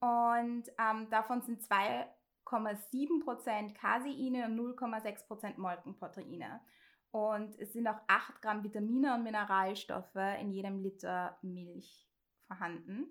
und 0.00 0.64
ähm, 0.78 1.10
davon 1.10 1.42
sind 1.42 1.62
2,7 1.62 3.24
Prozent 3.24 3.74
Caseine 3.74 4.46
und 4.46 4.58
0,6 4.58 5.26
Prozent 5.26 5.58
Molkenproteine. 5.58 6.60
Und 7.10 7.58
es 7.58 7.72
sind 7.72 7.88
auch 7.88 8.00
8 8.06 8.42
Gramm 8.42 8.62
Vitamine 8.62 9.14
und 9.14 9.24
Mineralstoffe 9.24 10.14
in 10.40 10.52
jedem 10.52 10.78
Liter 10.78 11.38
Milch 11.42 12.06
vorhanden. 12.46 13.06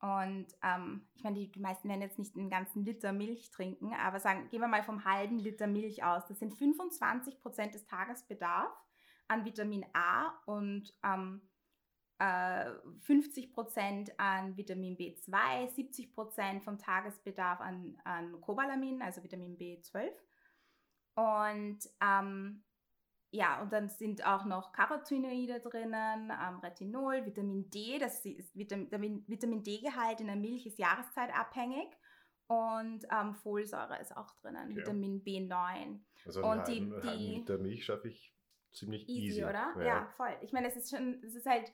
Und 0.00 0.46
ähm, 0.62 1.08
ich 1.14 1.24
meine, 1.24 1.36
die, 1.36 1.50
die 1.50 1.60
meisten 1.60 1.88
werden 1.88 2.02
jetzt 2.02 2.18
nicht 2.18 2.36
einen 2.36 2.50
ganzen 2.50 2.84
Liter 2.84 3.12
Milch 3.12 3.50
trinken, 3.50 3.94
aber 3.94 4.20
sagen, 4.20 4.48
gehen 4.50 4.60
wir 4.60 4.68
mal 4.68 4.84
vom 4.84 5.04
halben 5.04 5.38
Liter 5.38 5.66
Milch 5.66 6.04
aus. 6.04 6.26
Das 6.26 6.38
sind 6.38 6.54
25 6.54 7.40
Prozent 7.40 7.74
des 7.74 7.86
Tagesbedarfs 7.86 8.76
an 9.28 9.44
Vitamin 9.44 9.86
A 9.94 10.34
und 10.44 10.92
ähm, 11.02 11.40
äh, 12.18 12.70
50% 13.06 14.10
an 14.16 14.56
Vitamin 14.56 14.96
B2, 14.96 15.68
70% 15.74 16.62
vom 16.62 16.78
Tagesbedarf 16.78 17.60
an, 17.60 17.98
an 18.04 18.40
Cobalamin, 18.40 19.02
also 19.02 19.22
Vitamin 19.22 19.56
B12. 19.56 20.10
Und 21.14 21.78
ähm, 22.02 22.62
ja, 23.30 23.60
und 23.60 23.72
dann 23.72 23.88
sind 23.88 24.24
auch 24.26 24.44
noch 24.44 24.72
Carotinoide 24.72 25.60
drinnen, 25.60 26.30
ähm, 26.30 26.58
Retinol, 26.62 27.26
Vitamin 27.26 27.68
D. 27.70 27.98
Das 27.98 28.24
ist 28.24 28.56
Vitamin, 28.56 29.24
Vitamin 29.26 29.62
D-Gehalt 29.62 30.20
in 30.20 30.28
der 30.28 30.36
Milch 30.36 30.66
ist 30.66 30.78
jahreszeitabhängig. 30.78 31.88
Und 32.48 33.00
ähm, 33.10 33.34
Folsäure 33.34 34.00
ist 34.00 34.16
auch 34.16 34.30
drinnen, 34.40 34.70
okay. 34.70 34.76
Vitamin 34.76 35.22
B9. 35.22 35.98
Also 36.24 36.44
und 36.44 36.60
halben, 36.60 37.00
die, 37.02 37.08
die 37.08 37.34
Liter 37.34 37.58
Milch 37.58 37.84
schaffe 37.84 38.08
ich 38.08 38.32
ziemlich 38.72 39.08
easy, 39.08 39.40
easy 39.40 39.44
oder? 39.44 39.74
Ja. 39.78 39.84
ja. 39.84 40.06
voll. 40.16 40.34
Ich 40.42 40.52
meine, 40.52 40.68
es 40.68 40.76
ist 40.76 40.90
schon, 40.90 41.20
es 41.24 41.34
ist 41.34 41.46
halt, 41.46 41.72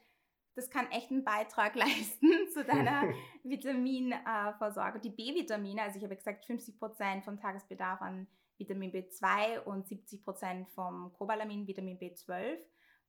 das 0.54 0.70
kann 0.70 0.90
echt 0.90 1.10
einen 1.10 1.24
Beitrag 1.24 1.74
leisten 1.76 2.48
zu 2.52 2.64
deiner 2.64 3.12
Vitaminversorgung. 3.42 5.00
Die 5.00 5.10
B-Vitamine, 5.10 5.82
also 5.82 5.98
ich 5.98 6.04
habe 6.04 6.16
gesagt, 6.16 6.46
50% 6.46 7.22
vom 7.22 7.38
Tagesbedarf 7.38 8.00
an 8.02 8.26
Vitamin 8.58 8.92
B2 8.92 9.60
und 9.60 9.86
70% 9.86 10.66
vom 10.74 11.12
Cobalamin, 11.14 11.66
Vitamin 11.66 11.98
B12, 11.98 12.58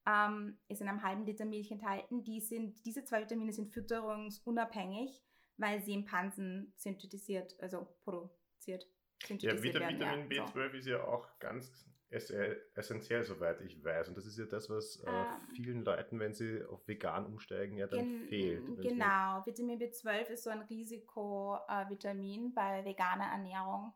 ähm, 0.06 0.58
ist 0.68 0.82
in 0.82 0.88
einem 0.88 1.04
halben 1.04 1.26
Liter 1.26 1.46
Milch 1.46 1.72
enthalten. 1.72 2.24
Die 2.24 2.42
sind, 2.42 2.86
diese 2.86 3.04
zwei 3.04 3.22
Vitamine 3.22 3.54
sind 3.54 3.72
fütterungsunabhängig, 3.72 5.22
weil 5.58 5.82
sie 5.82 5.94
im 5.94 6.06
Pansen 6.06 6.74
synthetisiert, 6.76 7.56
also 7.60 7.88
produziert. 8.04 8.88
Ja, 9.28 9.62
Vitamin, 9.62 10.00
werden, 10.00 10.32
ja. 10.32 10.46
B12 10.46 10.72
so. 10.72 10.78
ist 10.78 10.88
ja 10.88 11.04
auch 11.04 11.28
ganz 11.40 11.86
essentiell, 12.13 13.24
soweit 13.24 13.62
ich 13.62 13.84
weiß. 13.84 14.10
Und 14.10 14.17
das 14.17 14.25
ist 14.25 14.38
ja 14.38 14.46
das, 14.46 14.70
was 14.70 14.98
äh, 15.05 15.10
ähm, 15.10 15.25
vielen 15.55 15.84
Leuten, 15.84 16.20
wenn 16.20 16.34
sie 16.34 16.63
auf 16.63 16.88
vegan 16.88 17.25
umsteigen, 17.25 17.77
ja 17.77 17.88
dann 17.88 18.00
gen 18.00 18.27
fehlt. 18.27 18.65
Genau, 18.82 19.46
Vitamin 19.46 19.79
B12 19.79 20.27
ist 20.29 20.43
so 20.43 20.50
ein 20.50 20.62
Risikovitamin 20.62 22.48
äh, 22.48 22.53
bei 22.53 22.86
veganer 22.86 23.32
Ernährung. 23.32 23.93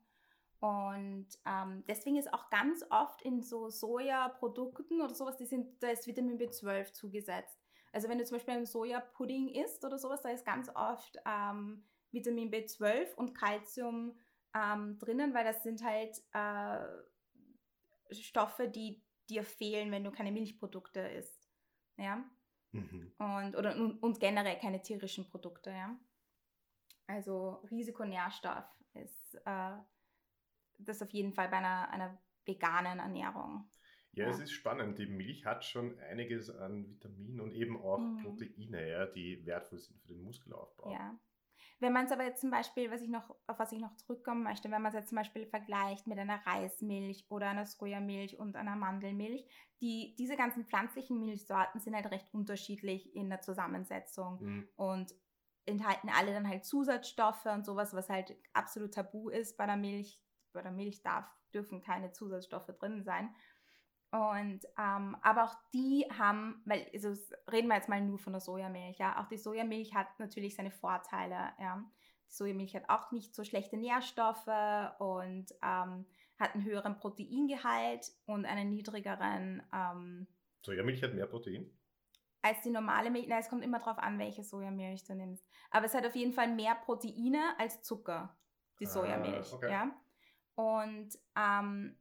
Und 0.59 1.27
ähm, 1.45 1.83
deswegen 1.87 2.17
ist 2.17 2.33
auch 2.33 2.49
ganz 2.49 2.83
oft 2.89 3.21
in 3.21 3.41
so 3.41 3.69
Sojaprodukten 3.69 5.01
oder 5.01 5.13
sowas, 5.13 5.37
die 5.37 5.45
sind, 5.45 5.81
da 5.83 5.89
ist 5.89 6.07
Vitamin 6.07 6.39
B12 6.39 6.93
zugesetzt. 6.93 7.59
Also 7.93 8.09
wenn 8.09 8.17
du 8.17 8.25
zum 8.25 8.37
Beispiel 8.37 8.55
einen 8.55 8.65
Sojapudding 8.65 9.49
isst 9.49 9.85
oder 9.85 9.97
sowas, 9.99 10.21
da 10.21 10.29
ist 10.29 10.45
ganz 10.45 10.69
oft 10.75 11.17
ähm, 11.25 11.83
Vitamin 12.11 12.51
B12 12.51 13.13
und 13.15 13.35
Calcium 13.35 14.17
ähm, 14.55 14.97
drinnen, 14.97 15.33
weil 15.33 15.45
das 15.45 15.63
sind 15.63 15.83
halt 15.83 16.17
äh, 16.33 16.85
Stoffe, 18.11 18.67
die 18.67 19.03
dir 19.29 19.43
fehlen, 19.43 19.91
wenn 19.91 20.03
du 20.03 20.11
keine 20.11 20.31
Milchprodukte 20.31 20.99
isst. 20.99 21.49
Ja. 21.97 22.23
Mhm. 22.71 23.13
Und, 23.17 23.55
oder, 23.55 23.75
und, 23.75 24.19
generell 24.19 24.57
keine 24.57 24.81
tierischen 24.81 25.27
Produkte, 25.27 25.71
ja. 25.71 25.97
Also 27.07 27.61
Risikonährstoff 27.71 28.65
ist 28.93 29.35
äh, 29.45 29.77
das 30.77 31.01
auf 31.01 31.11
jeden 31.11 31.33
Fall 31.33 31.49
bei 31.49 31.57
einer, 31.57 31.89
einer 31.89 32.21
veganen 32.45 32.99
Ernährung. 32.99 33.69
Ja, 34.11 34.25
ja, 34.25 34.29
es 34.31 34.39
ist 34.39 34.51
spannend. 34.51 34.97
Die 34.99 35.05
Milch 35.05 35.45
hat 35.45 35.63
schon 35.63 35.99
einiges 35.99 36.49
an 36.49 36.89
Vitaminen 36.89 37.39
und 37.39 37.53
eben 37.53 37.79
auch 37.81 37.99
mhm. 37.99 38.23
Proteine, 38.23 38.89
ja, 38.89 39.05
die 39.05 39.45
wertvoll 39.45 39.79
sind 39.79 39.99
für 40.01 40.07
den 40.07 40.23
Muskelaufbau. 40.23 40.91
Ja. 40.91 41.17
Wenn 41.79 41.93
man 41.93 42.05
es 42.05 42.11
aber 42.11 42.23
jetzt 42.23 42.41
zum 42.41 42.49
Beispiel, 42.49 42.89
was 42.89 43.01
ich 43.01 43.09
noch, 43.09 43.29
auf 43.45 43.59
was 43.59 43.71
ich 43.71 43.79
noch 43.79 43.95
zurückkommen 43.95 44.43
möchte, 44.43 44.71
wenn 44.71 44.81
man 44.81 44.89
es 44.89 44.95
jetzt 44.95 45.09
zum 45.09 45.17
Beispiel 45.17 45.45
vergleicht 45.45 46.07
mit 46.07 46.17
einer 46.17 46.45
Reismilch 46.45 47.25
oder 47.29 47.49
einer 47.49 47.65
Sojamilch 47.65 48.39
und 48.39 48.55
einer 48.55 48.75
Mandelmilch, 48.75 49.45
die, 49.79 50.15
diese 50.17 50.35
ganzen 50.35 50.65
pflanzlichen 50.65 51.19
Milchsorten 51.19 51.79
sind 51.79 51.95
halt 51.95 52.09
recht 52.11 52.33
unterschiedlich 52.33 53.15
in 53.15 53.29
der 53.29 53.41
Zusammensetzung 53.41 54.41
mhm. 54.41 54.69
und 54.75 55.13
enthalten 55.65 56.09
alle 56.09 56.33
dann 56.33 56.47
halt 56.47 56.65
Zusatzstoffe 56.65 57.45
und 57.45 57.65
sowas, 57.65 57.93
was 57.93 58.09
halt 58.09 58.35
absolut 58.53 58.93
tabu 58.93 59.29
ist 59.29 59.57
bei 59.57 59.65
der 59.65 59.77
Milch 59.77 60.23
bei 60.57 60.63
der 60.63 60.71
Milch 60.71 61.01
darf, 61.01 61.25
dürfen 61.53 61.81
keine 61.81 62.11
Zusatzstoffe 62.11 62.71
drin 62.79 63.03
sein. 63.03 63.33
Und 64.11 64.61
ähm, 64.77 65.17
aber 65.21 65.43
auch 65.43 65.55
die 65.73 66.05
haben, 66.17 66.61
weil 66.65 66.89
also 66.93 67.09
reden 67.51 67.67
wir 67.67 67.75
jetzt 67.75 67.89
mal 67.89 68.01
nur 68.01 68.17
von 68.17 68.33
der 68.33 68.39
Sojamilch, 68.39 68.97
ja, 68.99 69.21
auch 69.21 69.27
die 69.27 69.37
Sojamilch 69.37 69.93
hat 69.93 70.07
natürlich 70.19 70.55
seine 70.55 70.71
Vorteile, 70.71 71.51
ja. 71.59 71.83
Die 72.29 72.33
Sojamilch 72.33 72.75
hat 72.75 72.89
auch 72.89 73.11
nicht 73.11 73.35
so 73.35 73.43
schlechte 73.43 73.77
Nährstoffe 73.77 74.47
und 74.99 75.45
ähm, 75.61 76.05
hat 76.39 76.53
einen 76.53 76.65
höheren 76.65 76.97
Proteingehalt 76.97 78.11
und 78.25 78.45
einen 78.45 78.69
niedrigeren. 78.69 79.63
Ähm, 79.73 80.27
Sojamilch 80.61 81.03
hat 81.03 81.13
mehr 81.13 81.27
Protein? 81.27 81.69
Als 82.41 82.61
die 82.61 82.69
normale 82.69 83.09
Milch. 83.09 83.27
Nein, 83.27 83.39
es 83.39 83.49
kommt 83.49 83.63
immer 83.63 83.79
darauf 83.79 83.97
an, 83.97 84.19
welche 84.19 84.43
Sojamilch 84.43 85.03
du 85.05 85.15
nimmst. 85.15 85.45
Aber 85.71 85.85
es 85.85 85.93
hat 85.93 86.05
auf 86.05 86.15
jeden 86.15 86.33
Fall 86.33 86.53
mehr 86.53 86.75
Proteine 86.75 87.41
als 87.57 87.81
Zucker, 87.81 88.37
die 88.79 88.85
ah, 88.85 88.89
Sojamilch. 88.89 89.51
Ah, 89.51 89.55
okay. 89.55 89.71
ja. 89.71 89.91
Und 90.55 91.17
ähm, 91.35 91.97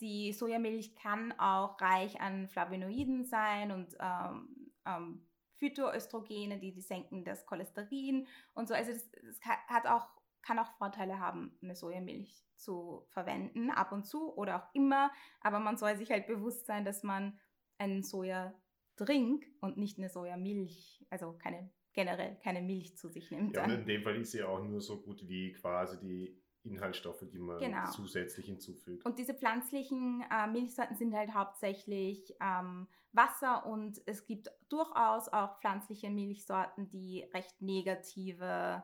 die 0.00 0.32
Sojamilch 0.32 0.94
kann 0.94 1.32
auch 1.38 1.80
reich 1.80 2.20
an 2.20 2.48
Flavonoiden 2.48 3.24
sein 3.24 3.72
und 3.72 3.96
ähm, 4.00 4.72
ähm, 4.86 5.26
Phytoöstrogene, 5.58 6.58
die, 6.58 6.72
die 6.72 6.80
senken 6.80 7.24
das 7.24 7.46
Cholesterin 7.46 8.26
und 8.54 8.68
so. 8.68 8.74
Also 8.74 8.92
das, 8.92 9.10
das 9.10 9.40
hat 9.68 9.86
auch, 9.86 10.06
kann 10.42 10.58
auch 10.58 10.70
Vorteile 10.76 11.18
haben, 11.18 11.58
eine 11.62 11.74
Sojamilch 11.74 12.44
zu 12.56 13.06
verwenden, 13.08 13.70
ab 13.70 13.92
und 13.92 14.06
zu 14.06 14.34
oder 14.36 14.62
auch 14.62 14.74
immer. 14.74 15.10
Aber 15.40 15.58
man 15.58 15.76
soll 15.76 15.96
sich 15.96 16.10
halt 16.10 16.26
bewusst 16.26 16.66
sein, 16.66 16.84
dass 16.84 17.02
man 17.02 17.38
einen 17.78 18.02
Sojadrink 18.02 19.46
und 19.60 19.76
nicht 19.76 19.98
eine 19.98 20.08
Sojamilch, 20.08 21.04
also 21.10 21.32
keine 21.38 21.70
generell 21.96 22.36
keine 22.42 22.60
Milch 22.60 22.96
zu 22.96 23.08
sich 23.08 23.30
nimmt. 23.30 23.56
Ja, 23.56 23.64
und 23.64 23.70
in 23.70 23.86
dem 23.86 24.02
Fall 24.02 24.16
ist 24.20 24.30
sie 24.30 24.42
auch 24.42 24.62
nur 24.62 24.80
so 24.80 25.00
gut 25.00 25.26
wie 25.26 25.52
quasi 25.52 25.98
die 25.98 26.38
Inhaltsstoffe, 26.66 27.24
die 27.30 27.38
man 27.38 27.58
genau. 27.58 27.90
zusätzlich 27.90 28.46
hinzufügt. 28.46 29.04
Und 29.04 29.18
diese 29.18 29.34
pflanzlichen 29.34 30.24
äh, 30.30 30.46
Milchsorten 30.46 30.96
sind 30.96 31.14
halt 31.14 31.32
hauptsächlich 31.34 32.34
ähm, 32.40 32.88
Wasser 33.12 33.66
und 33.66 34.00
es 34.06 34.26
gibt 34.26 34.50
durchaus 34.68 35.28
auch 35.28 35.58
pflanzliche 35.60 36.10
Milchsorten, 36.10 36.88
die 36.88 37.24
recht 37.32 37.60
negative 37.62 38.82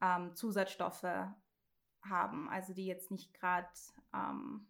ähm, 0.00 0.34
Zusatzstoffe 0.34 1.04
haben, 2.02 2.48
also 2.48 2.72
die 2.74 2.86
jetzt 2.86 3.10
nicht 3.10 3.34
gerade 3.34 3.68
ähm, 4.14 4.66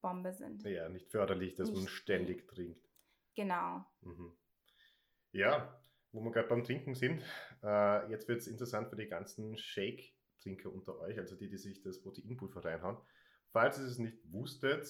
Bombe 0.00 0.32
sind. 0.32 0.64
Ja, 0.64 0.88
nicht 0.88 1.10
förderlich, 1.10 1.54
dass 1.54 1.68
nicht 1.68 1.78
man 1.78 1.88
ständig 1.88 2.48
trinkt. 2.48 2.88
Genau. 3.34 3.84
Mhm. 4.00 4.32
Ja, 5.32 5.80
wo 6.10 6.20
wir 6.20 6.30
gerade 6.32 6.48
beim 6.48 6.64
Trinken 6.64 6.94
sind, 6.94 7.22
äh, 7.62 8.10
jetzt 8.10 8.28
wird 8.28 8.40
es 8.40 8.46
interessant 8.46 8.88
für 8.88 8.96
die 8.96 9.06
ganzen 9.06 9.56
Shake- 9.56 10.12
Trinker 10.42 10.72
unter 10.72 10.98
euch, 11.00 11.18
also 11.18 11.36
die, 11.36 11.48
die 11.48 11.58
sich 11.58 11.80
das 11.82 12.00
Proteinpulver 12.00 12.64
reinhauen. 12.64 12.96
Falls 13.52 13.78
ihr 13.78 13.84
es 13.84 13.98
nicht 13.98 14.18
wusstet, 14.32 14.86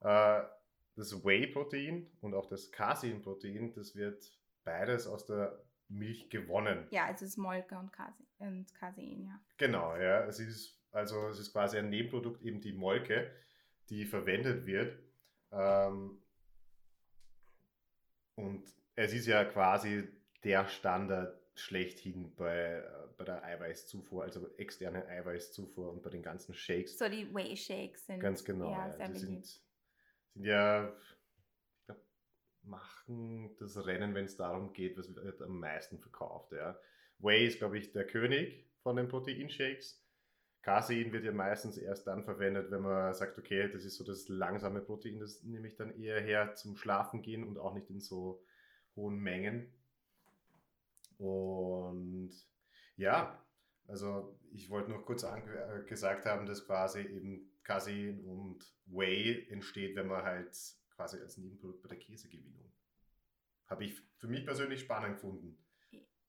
äh, 0.00 0.42
das 0.96 1.24
Whey-Protein 1.24 2.10
und 2.20 2.34
auch 2.34 2.46
das 2.46 2.72
Casein-Protein, 2.72 3.72
das 3.74 3.94
wird 3.94 4.32
beides 4.64 5.06
aus 5.06 5.26
der 5.26 5.62
Milch 5.88 6.30
gewonnen. 6.30 6.86
Ja, 6.90 7.06
also 7.06 7.24
es 7.24 7.32
ist 7.32 7.36
Molke 7.36 7.78
und 7.78 7.92
Casein, 7.92 8.26
und 8.38 8.74
Casein, 8.74 9.24
ja. 9.24 9.40
Genau, 9.56 9.96
ja. 9.96 10.24
Es 10.24 10.40
ist, 10.40 10.80
also 10.90 11.28
es 11.28 11.38
ist 11.38 11.52
quasi 11.52 11.78
ein 11.78 11.90
Nebenprodukt, 11.90 12.42
eben 12.42 12.60
die 12.60 12.72
Molke, 12.72 13.30
die 13.88 14.04
verwendet 14.04 14.66
wird. 14.66 14.98
Ähm, 15.52 16.18
und 18.34 18.64
es 18.96 19.12
ist 19.12 19.26
ja 19.26 19.44
quasi 19.44 20.08
der 20.42 20.66
Standard 20.66 21.38
schlechthin 21.58 22.34
bei, 22.36 22.78
äh, 22.78 22.82
bei 23.16 23.24
der 23.24 23.42
Eiweißzufuhr, 23.44 24.24
also 24.24 24.48
externe 24.56 25.06
Eiweißzufuhr 25.06 25.90
und 25.90 26.02
bei 26.02 26.10
den 26.10 26.22
ganzen 26.22 26.54
Shakes. 26.54 26.98
So 26.98 27.08
die 27.08 27.32
Whey 27.34 27.56
Shakes 27.56 28.06
sind. 28.06 28.20
Ganz 28.20 28.44
genau, 28.44 28.70
ja, 28.70 28.96
ja. 28.98 29.08
die 29.08 29.18
sind, 29.18 29.46
sind 29.46 29.62
ja, 30.34 30.88
ich 30.88 31.86
glaub, 31.86 31.98
machen 32.62 33.56
das 33.58 33.86
Rennen, 33.86 34.14
wenn 34.14 34.26
es 34.26 34.36
darum 34.36 34.72
geht, 34.72 34.98
was 34.98 35.14
wird 35.14 35.40
am 35.42 35.58
meisten 35.58 35.98
verkauft. 35.98 36.52
Ja. 36.52 36.78
Whey 37.18 37.46
ist, 37.46 37.58
glaube 37.58 37.78
ich, 37.78 37.92
der 37.92 38.06
König 38.06 38.66
von 38.82 38.96
den 38.96 39.08
Proteinshakes. 39.08 40.02
Casein 40.62 41.12
wird 41.12 41.24
ja 41.24 41.32
meistens 41.32 41.78
erst 41.78 42.08
dann 42.08 42.24
verwendet, 42.24 42.72
wenn 42.72 42.82
man 42.82 43.14
sagt, 43.14 43.38
okay, 43.38 43.68
das 43.68 43.84
ist 43.84 43.96
so 43.96 44.04
das 44.04 44.28
langsame 44.28 44.80
Protein, 44.80 45.20
das 45.20 45.44
nehme 45.44 45.68
ich 45.68 45.76
dann 45.76 45.96
eher 45.96 46.20
her 46.20 46.54
zum 46.54 46.76
Schlafen 46.76 47.22
gehen 47.22 47.44
und 47.44 47.56
auch 47.56 47.72
nicht 47.72 47.88
in 47.88 48.00
so 48.00 48.42
hohen 48.96 49.18
Mengen. 49.18 49.72
Und 51.18 52.32
ja, 52.96 53.42
also 53.88 54.38
ich 54.52 54.70
wollte 54.70 54.90
noch 54.90 55.04
kurz 55.04 55.22
äh, 55.22 55.82
gesagt 55.86 56.26
haben, 56.26 56.46
dass 56.46 56.66
quasi 56.66 57.00
eben 57.00 57.50
Casein 57.62 58.20
und 58.24 58.64
Whey 58.86 59.48
entsteht, 59.50 59.96
wenn 59.96 60.06
man 60.06 60.22
halt 60.22 60.56
quasi 60.90 61.18
als 61.18 61.36
Nebenprodukt 61.36 61.82
bei 61.82 61.88
der 61.88 61.98
Käsegewinnung. 61.98 62.72
Habe 63.66 63.84
ich 63.84 64.00
für 64.18 64.28
mich 64.28 64.44
persönlich 64.44 64.80
spannend 64.80 65.14
gefunden. 65.14 65.58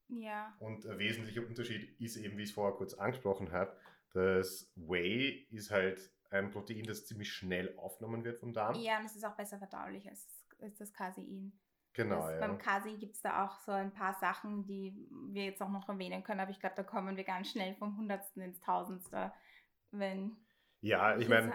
Ja. 0.09 0.55
Und 0.59 0.85
ein 0.85 0.97
wesentlicher 0.99 1.45
Unterschied 1.45 1.99
ist 1.99 2.17
eben, 2.17 2.37
wie 2.37 2.43
ich 2.43 2.49
es 2.49 2.55
vorher 2.55 2.77
kurz 2.77 2.93
angesprochen 2.93 3.51
habe, 3.51 3.75
dass 4.13 4.71
Whey 4.75 5.47
ist 5.51 5.69
halt 5.69 6.11
ein 6.29 6.49
Protein, 6.49 6.83
das 6.83 7.05
ziemlich 7.05 7.31
schnell 7.31 7.77
aufgenommen 7.77 8.23
wird 8.23 8.39
vom 8.39 8.53
Darm. 8.53 8.75
Ja, 8.75 8.99
und 8.99 9.05
es 9.05 9.15
ist 9.15 9.25
auch 9.25 9.35
besser 9.35 9.57
verdaulich 9.57 10.07
als, 10.09 10.25
als 10.61 10.77
das 10.77 10.93
Casein. 10.93 11.53
Genau, 11.97 12.21
das, 12.21 12.31
ja. 12.33 12.39
Beim 12.39 12.59
Kasi 12.59 12.95
gibt 12.95 13.15
es 13.15 13.21
da 13.21 13.43
auch 13.43 13.57
so 13.57 13.71
ein 13.71 13.91
paar 13.91 14.13
Sachen, 14.21 14.63
die 14.67 14.95
wir 15.31 15.45
jetzt 15.45 15.63
auch 15.63 15.69
noch 15.69 15.89
erwähnen 15.89 16.23
können, 16.23 16.39
aber 16.39 16.51
ich 16.51 16.59
glaube, 16.59 16.75
da 16.75 16.83
kommen 16.83 17.17
wir 17.17 17.23
ganz 17.23 17.49
schnell 17.49 17.73
vom 17.73 17.97
Hundertsten 17.97 18.43
ins 18.43 18.61
Tausendste, 18.61 19.33
wenn 19.89 20.37
Ja, 20.81 21.17
ich 21.17 21.27
meine, 21.27 21.51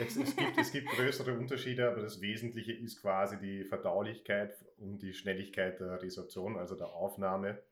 es, 0.00 0.16
es, 0.16 0.34
gibt, 0.34 0.56
es 0.56 0.72
gibt 0.72 0.88
größere 0.88 1.38
Unterschiede, 1.38 1.90
aber 1.90 2.00
das 2.00 2.22
Wesentliche 2.22 2.72
ist 2.72 3.02
quasi 3.02 3.38
die 3.38 3.64
Verdaulichkeit 3.64 4.54
und 4.78 5.02
die 5.02 5.12
Schnelligkeit 5.12 5.78
der 5.78 6.02
Resorption, 6.02 6.56
also 6.56 6.74
der 6.74 6.88
Aufnahme. 6.88 7.62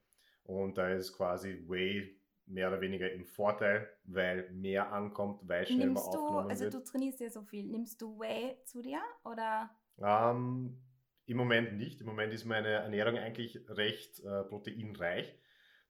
Und 0.42 0.76
da 0.76 0.90
ist 0.90 1.16
quasi 1.16 1.64
Whey 1.68 2.20
mehr 2.44 2.68
oder 2.68 2.82
weniger 2.82 3.10
im 3.10 3.24
Vorteil, 3.24 3.88
weil 4.04 4.50
mehr 4.50 4.92
ankommt, 4.92 5.40
weil 5.48 5.66
schneller 5.66 5.86
Nimmst 5.86 6.12
du, 6.12 6.18
aufgenommen 6.18 6.50
also 6.50 6.64
wird. 6.64 6.74
du 6.74 6.80
trainierst 6.84 7.20
ja 7.20 7.30
so 7.30 7.42
viel, 7.44 7.64
nimmst 7.64 8.02
du 8.02 8.20
Whey 8.20 8.58
zu 8.66 8.82
dir 8.82 9.00
oder? 9.24 9.70
Ähm, 10.02 10.76
Im 11.26 11.36
Moment 11.36 11.74
nicht. 11.76 12.00
Im 12.00 12.06
Moment 12.06 12.32
ist 12.34 12.44
meine 12.44 12.68
Ernährung 12.68 13.16
eigentlich 13.16 13.58
recht 13.68 14.20
äh, 14.20 14.44
proteinreich. 14.44 15.38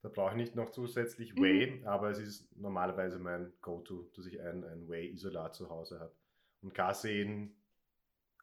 Da 0.02 0.08
brauche 0.10 0.30
ich 0.32 0.36
nicht 0.36 0.54
noch 0.54 0.70
zusätzlich 0.70 1.34
Mhm. 1.34 1.42
Whey, 1.42 1.82
aber 1.86 2.10
es 2.10 2.18
ist 2.18 2.56
normalerweise 2.56 3.18
mein 3.18 3.52
Go-To, 3.60 4.10
dass 4.14 4.26
ich 4.26 4.40
ein, 4.40 4.62
ein 4.64 4.88
Whey-Isolat 4.88 5.54
zu 5.54 5.70
Hause 5.70 5.98
habe. 6.00 6.14
Und 6.60 6.74
Casein 6.74 7.56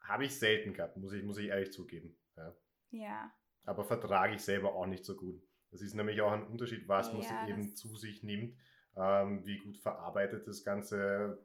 habe 0.02 0.24
ich 0.24 0.36
selten 0.38 0.74
gehabt, 0.74 0.96
muss 0.96 1.12
ich, 1.12 1.22
muss 1.22 1.38
ich 1.38 1.46
ehrlich 1.48 1.72
zugeben. 1.72 2.16
Ja. 2.36 2.54
Ja. 2.90 3.32
Aber 3.64 3.84
vertrage 3.84 4.34
ich 4.34 4.40
selber 4.42 4.74
auch 4.74 4.86
nicht 4.86 5.04
so 5.04 5.16
gut. 5.16 5.40
Das 5.70 5.80
ist 5.80 5.94
nämlich 5.94 6.20
auch 6.20 6.32
ein 6.32 6.46
Unterschied, 6.46 6.88
was 6.88 7.12
man 7.12 7.22
Ja, 7.22 7.48
eben 7.48 7.62
das- 7.62 7.76
zu 7.76 7.96
sich 7.96 8.22
nimmt, 8.22 8.56
ähm, 8.96 9.46
wie 9.46 9.58
gut 9.58 9.78
verarbeitet 9.78 10.46
das 10.48 10.64
ganze 10.64 11.38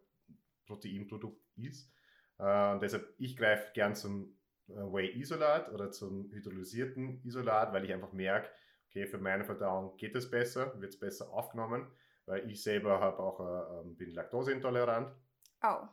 Proteinprodukt 0.66 1.40
ist. 1.56 1.92
Äh, 2.40 2.74
und 2.74 2.82
deshalb, 2.82 3.14
ich 3.20 3.38
greife 3.38 3.72
gern 3.74 3.96
zum 3.96 4.37
Whey-Isolat 4.68 5.72
oder 5.72 5.92
zum 5.92 6.30
hydrolysierten 6.32 7.24
Isolat, 7.24 7.74
weil 7.74 7.86
ich 7.86 7.94
einfach 7.94 8.12
merke, 8.14 8.50
okay, 8.90 9.06
für 9.06 9.18
meine 9.18 9.46
Verdauung 9.46 9.96
geht 9.98 10.16
es 10.16 10.30
besser, 10.30 10.80
wird 10.80 10.94
es 10.94 11.00
besser 11.00 11.32
aufgenommen, 11.32 11.88
weil 12.26 12.50
ich 12.50 12.62
selber 12.62 13.00
habe 13.00 13.20
auch, 13.20 13.40
äh, 13.40 13.80
ähm, 13.82 13.96
bin 13.96 14.12
laktoseintolerant. 14.12 15.16
Oh, 15.64 15.88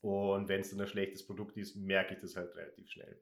Und 0.00 0.48
wenn 0.48 0.60
es 0.60 0.70
dann 0.70 0.80
ein 0.80 0.86
schlechtes 0.86 1.26
Produkt 1.26 1.56
ist, 1.56 1.76
merke 1.76 2.14
ich 2.14 2.20
das 2.20 2.36
halt 2.36 2.54
relativ 2.54 2.90
schnell. 2.90 3.20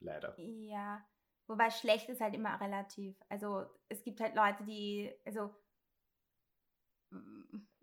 Leider. 0.00 0.34
ja. 0.38 1.04
Wobei 1.46 1.68
schlecht 1.70 2.08
ist 2.08 2.20
halt 2.20 2.34
immer 2.34 2.60
relativ. 2.60 3.20
Also 3.28 3.66
es 3.88 4.04
gibt 4.04 4.20
halt 4.20 4.36
Leute, 4.36 4.64
die, 4.64 5.12
also, 5.24 5.50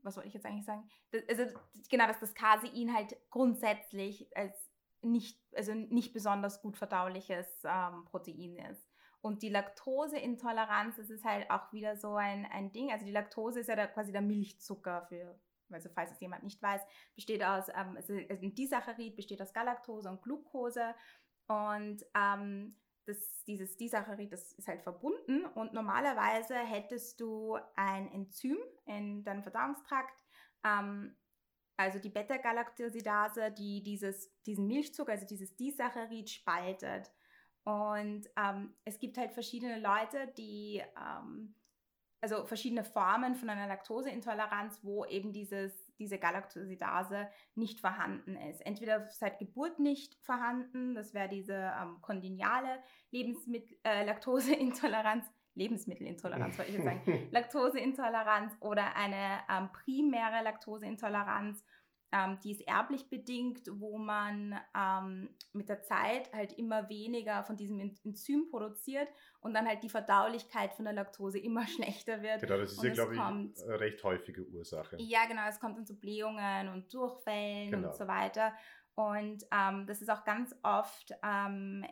was 0.04 0.16
wollte 0.16 0.30
ich 0.30 0.34
jetzt 0.34 0.46
eigentlich 0.46 0.66
sagen? 0.66 0.90
Das, 1.12 1.22
also 1.28 1.60
genau, 1.90 2.08
dass 2.08 2.22
das 2.22 2.34
Casein 2.34 2.94
halt 2.96 3.18
grundsätzlich 3.30 4.36
als 4.38 4.67
nicht, 5.02 5.40
also 5.56 5.74
nicht 5.74 6.14
besonders 6.14 6.62
gut 6.62 6.78
verdauliches 6.78 7.64
ähm, 7.64 8.06
Protein 8.06 8.58
ist. 8.72 8.90
Und 9.22 9.42
die 9.42 9.50
Laktoseintoleranz, 9.50 10.98
das 10.98 11.10
ist 11.10 11.26
halt 11.26 11.50
auch 11.50 11.74
wieder 11.74 11.98
so 11.98 12.16
ein, 12.16 12.46
ein 12.46 12.72
Ding. 12.72 12.92
Also 12.92 13.06
die 13.06 13.12
Laktose 13.12 13.60
ist 13.60 13.68
ja 13.68 13.76
da 13.76 13.88
quasi 13.88 14.12
der 14.12 14.22
Milchzucker 14.22 15.06
für, 15.10 15.40
also 15.72 15.90
falls 15.94 16.12
es 16.12 16.20
jemand 16.20 16.44
nicht 16.44 16.62
weiß, 16.62 16.82
besteht 17.16 17.44
aus, 17.44 17.68
ähm, 17.70 17.98
also 17.98 18.14
ein 18.14 18.56
Disaccharid 18.56 19.16
besteht 19.16 19.42
aus 19.42 19.54
Galaktose 19.54 20.10
und 20.10 20.22
Glucose. 20.22 20.94
Und 21.48 22.06
ähm, 22.16 22.76
das, 23.08 23.44
dieses 23.46 23.78
Disaccharid, 23.78 24.32
das 24.32 24.52
ist 24.54 24.68
halt 24.68 24.82
verbunden 24.82 25.46
und 25.46 25.74
normalerweise 25.74 26.56
hättest 26.56 27.22
du 27.22 27.58
ein 27.76 28.12
Enzym 28.12 28.58
in 28.86 29.24
deinem 29.24 29.44
Verdauungstrakt, 29.44 30.14
ähm, 30.66 31.16
also 31.78 32.00
die 32.00 32.10
Beta-Galactosidase, 32.10 33.52
die 33.52 33.84
dieses, 33.84 34.34
diesen 34.44 34.68
Milchzucker, 34.68 35.12
also 35.12 35.28
dieses 35.28 35.56
Disaccharid 35.56 36.30
spaltet. 36.30 37.12
Und 37.64 38.28
ähm, 38.36 38.74
es 38.84 38.98
gibt 38.98 39.18
halt 39.18 39.32
verschiedene 39.32 39.80
Leute, 39.80 40.34
die, 40.38 40.82
ähm, 40.98 41.54
also 42.20 42.46
verschiedene 42.46 42.84
Formen 42.84 43.36
von 43.36 43.50
einer 43.50 43.68
Laktoseintoleranz, 43.68 44.84
wo 44.84 45.06
eben 45.06 45.34
dieses, 45.34 45.94
diese 45.98 46.18
Galactosidase 46.18 47.30
nicht 47.54 47.80
vorhanden 47.80 48.36
ist. 48.38 48.66
Entweder 48.66 49.08
seit 49.10 49.38
Geburt 49.38 49.80
nicht 49.80 50.16
vorhanden, 50.22 50.96
das 50.96 51.14
wäre 51.14 51.30
diese 51.30 51.74
ähm, 51.80 52.02
kongeniale 52.02 52.82
Lebensmittel, 53.12 53.78
äh, 53.84 54.04
Laktoseintoleranz, 54.04 55.26
Lebensmittelintoleranz, 55.58 56.58
wollte 56.58 56.72
ich 56.72 56.78
jetzt 56.78 56.86
sagen, 56.86 57.28
Laktoseintoleranz 57.32 58.54
oder 58.62 58.96
eine 58.96 59.40
ähm, 59.50 59.70
primäre 59.74 60.44
Laktoseintoleranz, 60.44 61.64
ähm, 62.14 62.40
die 62.42 62.52
ist 62.52 62.62
erblich 62.62 63.10
bedingt, 63.10 63.64
wo 63.70 63.98
man 63.98 64.58
ähm, 64.74 65.30
mit 65.52 65.68
der 65.68 65.82
Zeit 65.84 66.32
halt 66.34 66.54
immer 66.54 66.88
weniger 66.88 67.44
von 67.44 67.58
diesem 67.58 67.80
En- 67.82 68.00
Enzym 68.06 68.48
produziert 68.50 69.10
und 69.42 69.54
dann 69.54 69.68
halt 69.68 69.84
die 69.84 69.90
Verdaulichkeit 69.90 70.74
von 70.74 70.86
der 70.86 70.94
Laktose 70.94 71.38
immer 71.38 71.68
schlechter 71.68 72.22
wird. 72.22 72.40
Genau, 72.42 72.58
das 72.60 72.72
ist 72.72 72.78
Und 72.80 72.86
ja, 72.88 72.94
glaube 72.94 73.14
ich, 73.14 73.20
kommt- 73.20 73.62
eine 73.62 73.80
recht 73.82 74.04
häufige 74.06 74.46
Ursache. 74.48 74.96
Ja, 75.00 75.26
genau, 75.28 75.48
es 75.50 75.60
kommt 75.60 75.78
dann 75.78 75.86
zu 75.86 76.00
Blähungen 76.00 76.70
und 76.70 76.94
Durchfällen 76.94 77.72
Genau. 77.72 77.90
und 77.90 77.96
so 77.96 78.08
weiter. 78.08 78.54
Und 78.96 79.44
ähm, 79.52 79.86
das 79.86 80.02
ist 80.02 80.10
auch 80.10 80.24
ganz 80.24 80.56
oft 80.64 81.12
ähm, 81.24 81.86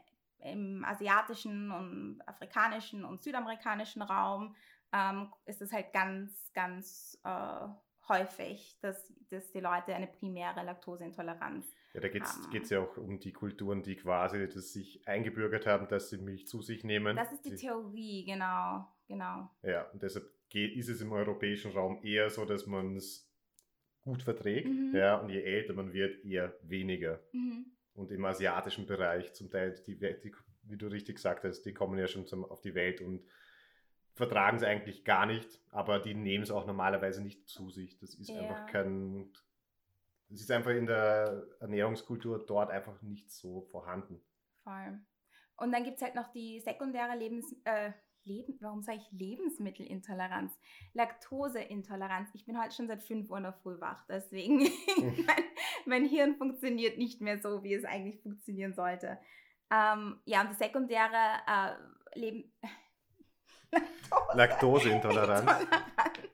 im 0.45 0.85
asiatischen 0.85 1.71
und 1.71 2.21
afrikanischen 2.27 3.05
und 3.05 3.21
südamerikanischen 3.21 4.01
Raum 4.01 4.55
ähm, 4.93 5.31
ist 5.45 5.61
es 5.61 5.71
halt 5.71 5.91
ganz, 5.93 6.51
ganz 6.53 7.19
äh, 7.23 7.67
häufig, 8.07 8.77
dass, 8.81 9.11
dass 9.29 9.51
die 9.51 9.59
Leute 9.59 9.93
eine 9.95 10.07
primäre 10.07 10.63
Laktoseintoleranz 10.63 11.65
Ja, 11.93 12.01
da 12.01 12.07
geht 12.07 12.23
haben. 12.23 12.55
es 12.61 12.69
ja 12.69 12.79
auch 12.79 12.97
um 12.97 13.19
die 13.19 13.33
Kulturen, 13.33 13.83
die 13.83 13.95
quasi 13.95 14.47
das 14.47 14.73
sich 14.73 15.07
eingebürgert 15.07 15.65
haben, 15.65 15.87
dass 15.87 16.09
sie 16.09 16.17
Milch 16.17 16.47
zu 16.47 16.61
sich 16.61 16.83
nehmen. 16.83 17.15
Das 17.15 17.31
ist 17.31 17.45
die 17.45 17.55
Theorie, 17.55 18.25
genau, 18.25 18.87
genau. 19.07 19.49
Ja, 19.63 19.83
und 19.91 20.01
deshalb 20.01 20.29
geht, 20.49 20.75
ist 20.75 20.89
es 20.89 21.01
im 21.01 21.11
europäischen 21.11 21.71
Raum 21.71 21.99
eher 22.03 22.29
so, 22.29 22.45
dass 22.45 22.67
man 22.67 22.95
es 22.95 23.31
gut 24.01 24.21
verträgt. 24.21 24.69
Mhm. 24.69 24.95
Ja, 24.95 25.17
und 25.17 25.29
je 25.29 25.41
älter 25.41 25.73
man 25.73 25.91
wird, 25.91 26.23
eher 26.23 26.53
weniger. 26.61 27.19
Mhm. 27.33 27.74
Und 27.95 28.11
im 28.11 28.25
asiatischen 28.25 28.85
Bereich 28.85 29.33
zum 29.33 29.49
Teil, 29.49 29.73
die, 29.87 29.97
die, 29.97 30.35
wie 30.63 30.77
du 30.77 30.87
richtig 30.87 31.15
gesagt 31.15 31.43
hast, 31.43 31.61
die 31.61 31.73
kommen 31.73 31.97
ja 31.97 32.07
schon 32.07 32.27
zum, 32.27 32.45
auf 32.45 32.61
die 32.61 32.75
Welt 32.75 33.01
und 33.01 33.25
vertragen 34.13 34.57
es 34.57 34.63
eigentlich 34.63 35.03
gar 35.05 35.25
nicht, 35.25 35.61
aber 35.71 35.99
die 35.99 36.13
nehmen 36.13 36.43
es 36.43 36.51
auch 36.51 36.65
normalerweise 36.65 37.23
nicht 37.23 37.47
zu 37.47 37.69
sich. 37.69 37.97
Das 37.97 38.13
ist 38.15 38.29
Ja. 38.29 38.41
einfach 38.41 38.67
kein. 38.67 39.31
Es 40.29 40.41
ist 40.41 40.51
einfach 40.51 40.71
in 40.71 40.87
der 40.87 41.45
Ernährungskultur 41.59 42.45
dort 42.45 42.71
einfach 42.71 43.01
nicht 43.01 43.31
so 43.31 43.61
vorhanden. 43.61 44.21
Voll. 44.63 44.99
Und 45.57 45.71
dann 45.71 45.83
gibt 45.83 45.97
es 45.97 46.03
halt 46.03 46.15
noch 46.15 46.31
die 46.31 46.59
sekundäre 46.59 47.15
Lebens... 47.15 47.55
Äh, 47.63 47.91
Leben, 48.25 48.57
warum 48.61 48.81
sage 48.81 48.99
ich 48.99 49.11
Lebensmittelintoleranz? 49.11 50.57
Laktoseintoleranz. 50.93 52.29
Ich 52.33 52.45
bin 52.45 52.59
heute 52.61 52.75
schon 52.75 52.87
seit 52.87 53.03
5 53.03 53.29
Uhr 53.29 53.37
in 53.37 53.43
der 53.43 53.53
Früh 53.53 53.79
wach, 53.79 54.03
deswegen 54.09 54.59
mein, 54.97 55.43
mein 55.85 56.05
Hirn 56.05 56.35
funktioniert 56.35 56.97
nicht 56.97 57.21
mehr 57.21 57.39
so, 57.39 57.63
wie 57.63 57.73
es 57.73 57.85
eigentlich 57.85 58.21
funktionieren 58.21 58.73
sollte. 58.73 59.19
Ähm, 59.71 60.19
ja, 60.25 60.41
und 60.41 60.51
die 60.51 60.55
sekundäre 60.55 61.41
äh, 61.47 62.19
Leben... 62.19 62.51
Laktoseintoleranz. 64.33 65.41
Intoleranz. 65.41 66.25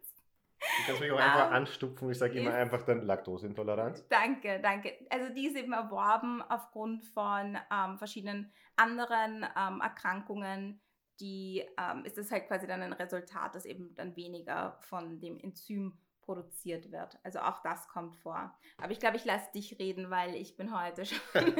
Du 0.81 0.85
kannst 0.85 1.01
mich 1.01 1.11
auch 1.11 1.17
einfach 1.17 1.47
Ähm, 1.47 1.53
anstupfen. 1.53 2.11
Ich 2.11 2.17
sage 2.17 2.39
immer 2.39 2.53
einfach 2.53 2.83
dann 2.83 3.01
Laktoseintoleranz. 3.01 4.07
Danke, 4.09 4.59
danke. 4.61 4.93
Also 5.09 5.33
die 5.33 5.47
ist 5.47 5.55
eben 5.55 5.73
erworben 5.73 6.41
aufgrund 6.41 7.05
von 7.05 7.57
ähm, 7.71 7.97
verschiedenen 7.97 8.51
anderen 8.75 9.45
ähm, 9.57 9.81
Erkrankungen, 9.81 10.79
die 11.19 11.63
ähm, 11.77 12.05
ist 12.05 12.17
es 12.17 12.31
halt 12.31 12.47
quasi 12.47 12.67
dann 12.67 12.81
ein 12.81 12.93
Resultat, 12.93 13.55
dass 13.55 13.65
eben 13.65 13.93
dann 13.95 14.15
weniger 14.15 14.77
von 14.81 15.19
dem 15.19 15.37
Enzym 15.39 15.97
produziert 16.21 16.91
wird. 16.91 17.19
Also 17.23 17.39
auch 17.39 17.61
das 17.61 17.87
kommt 17.87 18.15
vor. 18.15 18.55
Aber 18.77 18.91
ich 18.91 18.99
glaube, 18.99 19.17
ich 19.17 19.25
lasse 19.25 19.51
dich 19.53 19.79
reden, 19.79 20.09
weil 20.09 20.35
ich 20.35 20.55
bin 20.55 20.77
heute 20.77 21.05
schon 21.05 21.19
ein 21.33 21.53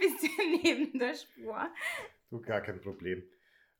bisschen 0.00 0.62
neben 0.62 0.98
der 0.98 1.14
Spur. 1.14 1.68
Du, 2.30 2.40
gar 2.40 2.60
kein 2.60 2.80
Problem. 2.80 3.22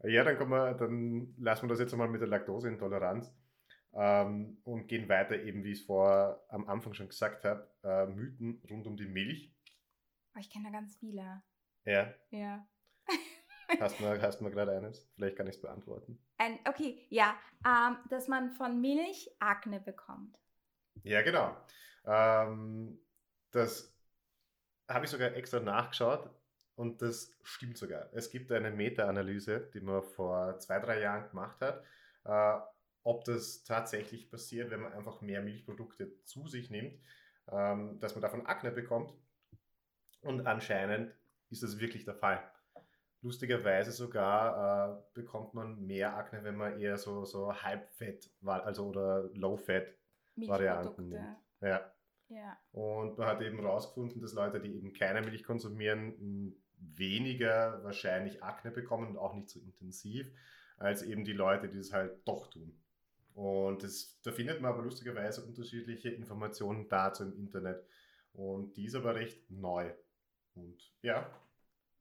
Ja, 0.04 0.24
dann, 0.24 0.36
kommen 0.36 0.50
wir, 0.50 0.74
dann 0.74 1.34
lassen 1.38 1.64
wir 1.64 1.68
das 1.70 1.80
jetzt 1.80 1.92
einmal 1.92 2.08
mit 2.08 2.20
der 2.20 2.28
Laktoseintoleranz 2.28 3.34
ähm, 3.94 4.60
und 4.64 4.88
gehen 4.88 5.08
weiter, 5.08 5.40
eben 5.40 5.64
wie 5.64 5.72
ich 5.72 5.80
es 5.80 5.86
vor 5.86 6.44
am 6.50 6.68
Anfang 6.68 6.92
schon 6.92 7.08
gesagt 7.08 7.44
habe, 7.44 7.68
äh, 7.82 8.06
Mythen 8.06 8.62
rund 8.70 8.86
um 8.86 8.96
die 8.96 9.06
Milch. 9.06 9.52
Oh, 10.34 10.38
ich 10.38 10.50
kenne 10.50 10.66
da 10.66 10.70
ganz 10.70 10.96
viele. 10.98 11.42
Ja, 11.84 12.14
Ja. 12.30 12.68
Hast 13.80 14.00
du 14.00 14.22
hast 14.22 14.40
du 14.40 14.50
gerade 14.50 14.72
eines? 14.72 15.08
Vielleicht 15.14 15.36
kann 15.36 15.46
ich 15.46 15.56
es 15.56 15.60
beantworten. 15.60 16.18
Ein, 16.38 16.58
okay, 16.68 17.06
ja, 17.08 17.36
ähm, 17.64 17.98
dass 18.10 18.28
man 18.28 18.52
von 18.52 18.80
Milch 18.80 19.30
Akne 19.38 19.80
bekommt. 19.80 20.38
Ja, 21.02 21.22
genau. 21.22 21.56
Ähm, 22.04 22.98
das 23.50 23.94
habe 24.88 25.04
ich 25.04 25.10
sogar 25.10 25.34
extra 25.34 25.60
nachgeschaut 25.60 26.30
und 26.76 27.02
das 27.02 27.32
stimmt 27.42 27.76
sogar. 27.78 28.08
Es 28.12 28.30
gibt 28.30 28.52
eine 28.52 28.70
Meta-Analyse, 28.70 29.70
die 29.74 29.80
man 29.80 30.02
vor 30.02 30.58
zwei, 30.58 30.78
drei 30.78 31.00
Jahren 31.00 31.28
gemacht 31.28 31.60
hat, 31.60 31.82
äh, 32.24 32.60
ob 33.02 33.24
das 33.24 33.64
tatsächlich 33.64 34.30
passiert, 34.30 34.70
wenn 34.70 34.80
man 34.80 34.92
einfach 34.92 35.20
mehr 35.20 35.40
Milchprodukte 35.40 36.22
zu 36.24 36.46
sich 36.48 36.70
nimmt, 36.70 37.00
ähm, 37.50 37.98
dass 38.00 38.14
man 38.14 38.22
davon 38.22 38.46
Akne 38.46 38.70
bekommt. 38.70 39.14
Und 40.22 40.46
anscheinend 40.46 41.14
ist 41.50 41.62
das 41.62 41.78
wirklich 41.78 42.04
der 42.04 42.16
Fall. 42.16 42.42
Lustigerweise 43.26 43.90
sogar 43.90 44.94
äh, 44.94 45.02
bekommt 45.14 45.52
man 45.52 45.84
mehr 45.84 46.16
Akne, 46.16 46.44
wenn 46.44 46.56
man 46.56 46.78
eher 46.78 46.96
so, 46.96 47.24
so 47.24 47.52
Halbfett, 47.52 48.30
also 48.44 48.86
oder 48.86 49.28
Low-Fat 49.34 49.94
Varianten 50.36 51.08
nimmt. 51.08 51.36
Ja. 51.60 51.92
ja. 52.28 52.58
Und 52.72 53.18
man 53.18 53.26
hat 53.26 53.42
eben 53.42 53.58
herausgefunden, 53.58 54.20
dass 54.20 54.32
Leute, 54.32 54.60
die 54.60 54.76
eben 54.76 54.92
keine 54.92 55.22
Milch 55.22 55.42
konsumieren, 55.42 56.54
weniger 56.78 57.82
wahrscheinlich 57.82 58.42
Akne 58.44 58.70
bekommen 58.70 59.08
und 59.08 59.18
auch 59.18 59.34
nicht 59.34 59.48
so 59.48 59.58
intensiv, 59.58 60.30
als 60.76 61.02
eben 61.02 61.24
die 61.24 61.32
Leute, 61.32 61.68
die 61.68 61.78
es 61.78 61.92
halt 61.92 62.20
doch 62.26 62.48
tun. 62.48 62.78
Und 63.34 63.82
das, 63.82 64.20
da 64.22 64.30
findet 64.30 64.60
man 64.60 64.72
aber 64.72 64.82
lustigerweise 64.82 65.44
unterschiedliche 65.44 66.10
Informationen 66.10 66.88
dazu 66.88 67.24
im 67.24 67.34
Internet. 67.36 67.84
Und 68.32 68.76
die 68.76 68.84
ist 68.84 68.94
aber 68.94 69.14
recht 69.14 69.50
neu. 69.50 69.90
Und 70.54 70.92
ja, 71.02 71.28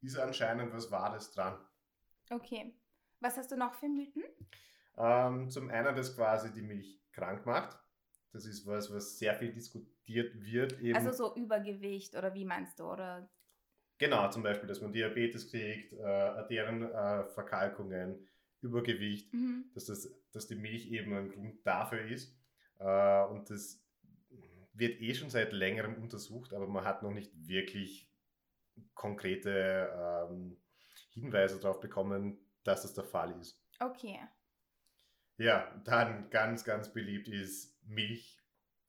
ist 0.05 0.17
anscheinend 0.17 0.73
was 0.73 0.91
Wahres 0.91 1.31
dran. 1.31 1.57
Okay. 2.29 2.73
Was 3.19 3.37
hast 3.37 3.51
du 3.51 3.57
noch 3.57 3.73
für 3.73 3.87
Mythen? 3.87 4.23
Ähm, 4.97 5.49
zum 5.49 5.69
einen, 5.69 5.95
dass 5.95 6.15
quasi 6.15 6.51
die 6.51 6.61
Milch 6.61 7.01
krank 7.11 7.45
macht. 7.45 7.79
Das 8.31 8.45
ist 8.45 8.67
was, 8.67 8.93
was 8.93 9.17
sehr 9.17 9.33
viel 9.35 9.53
diskutiert 9.53 10.41
wird. 10.41 10.79
Eben. 10.81 10.95
Also 10.95 11.11
so 11.11 11.35
Übergewicht 11.35 12.15
oder 12.15 12.33
wie 12.33 12.45
meinst 12.45 12.79
du? 12.79 12.83
Oder? 12.83 13.29
Genau, 13.97 14.29
zum 14.29 14.43
Beispiel, 14.43 14.67
dass 14.67 14.81
man 14.81 14.91
Diabetes 14.91 15.49
kriegt, 15.49 15.93
äh, 15.93 16.03
Arterienverkalkungen, 16.03 18.15
äh, 18.15 18.19
Übergewicht, 18.61 19.33
mhm. 19.33 19.65
dass, 19.73 19.85
das, 19.85 20.13
dass 20.31 20.47
die 20.47 20.55
Milch 20.55 20.91
eben 20.91 21.13
ein 21.13 21.29
Grund 21.29 21.65
dafür 21.65 22.05
ist. 22.05 22.35
Äh, 22.79 23.23
und 23.25 23.49
das 23.49 23.81
wird 24.73 24.99
eh 24.99 25.13
schon 25.13 25.29
seit 25.29 25.53
längerem 25.53 25.95
untersucht, 25.95 26.53
aber 26.53 26.67
man 26.67 26.83
hat 26.83 27.03
noch 27.03 27.11
nicht 27.11 27.31
wirklich 27.47 28.11
konkrete 28.93 29.89
ähm, 30.29 30.57
Hinweise 31.11 31.59
darauf 31.59 31.79
bekommen, 31.79 32.37
dass 32.63 32.81
das 32.81 32.93
der 32.93 33.03
Fall 33.03 33.37
ist. 33.39 33.61
Okay. 33.79 34.19
Ja, 35.37 35.81
dann 35.83 36.29
ganz, 36.29 36.63
ganz 36.63 36.91
beliebt 36.91 37.27
ist 37.27 37.81
Milch. 37.85 38.41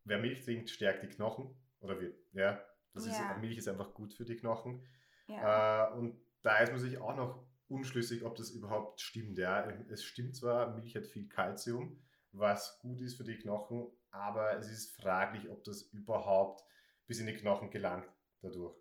Wer 0.04 0.18
Milch 0.18 0.44
trinkt, 0.44 0.70
stärkt 0.70 1.02
die 1.02 1.08
Knochen. 1.08 1.54
Oder 1.80 2.00
wie? 2.00 2.14
Ja, 2.32 2.62
das 2.94 3.06
ja. 3.06 3.32
Ist, 3.32 3.40
Milch 3.40 3.58
ist 3.58 3.68
einfach 3.68 3.94
gut 3.94 4.14
für 4.14 4.24
die 4.24 4.36
Knochen. 4.36 4.86
Ja. 5.26 5.88
Äh, 5.88 5.92
und 5.98 6.20
da 6.42 6.58
ist 6.58 6.70
man 6.70 6.80
sich 6.80 6.98
auch 6.98 7.16
noch 7.16 7.46
unschlüssig, 7.68 8.24
ob 8.24 8.36
das 8.36 8.50
überhaupt 8.50 9.00
stimmt. 9.00 9.38
Ja. 9.38 9.68
Es 9.90 10.04
stimmt 10.04 10.36
zwar, 10.36 10.74
Milch 10.74 10.94
hat 10.94 11.06
viel 11.06 11.28
Kalzium, 11.28 12.00
was 12.32 12.78
gut 12.78 13.00
ist 13.00 13.16
für 13.16 13.24
die 13.24 13.38
Knochen, 13.38 13.90
aber 14.10 14.56
es 14.56 14.70
ist 14.70 14.94
fraglich, 14.96 15.50
ob 15.50 15.64
das 15.64 15.82
überhaupt 15.82 16.62
bis 17.06 17.18
in 17.18 17.26
die 17.26 17.34
Knochen 17.34 17.70
gelangt 17.70 18.08
dadurch 18.40 18.76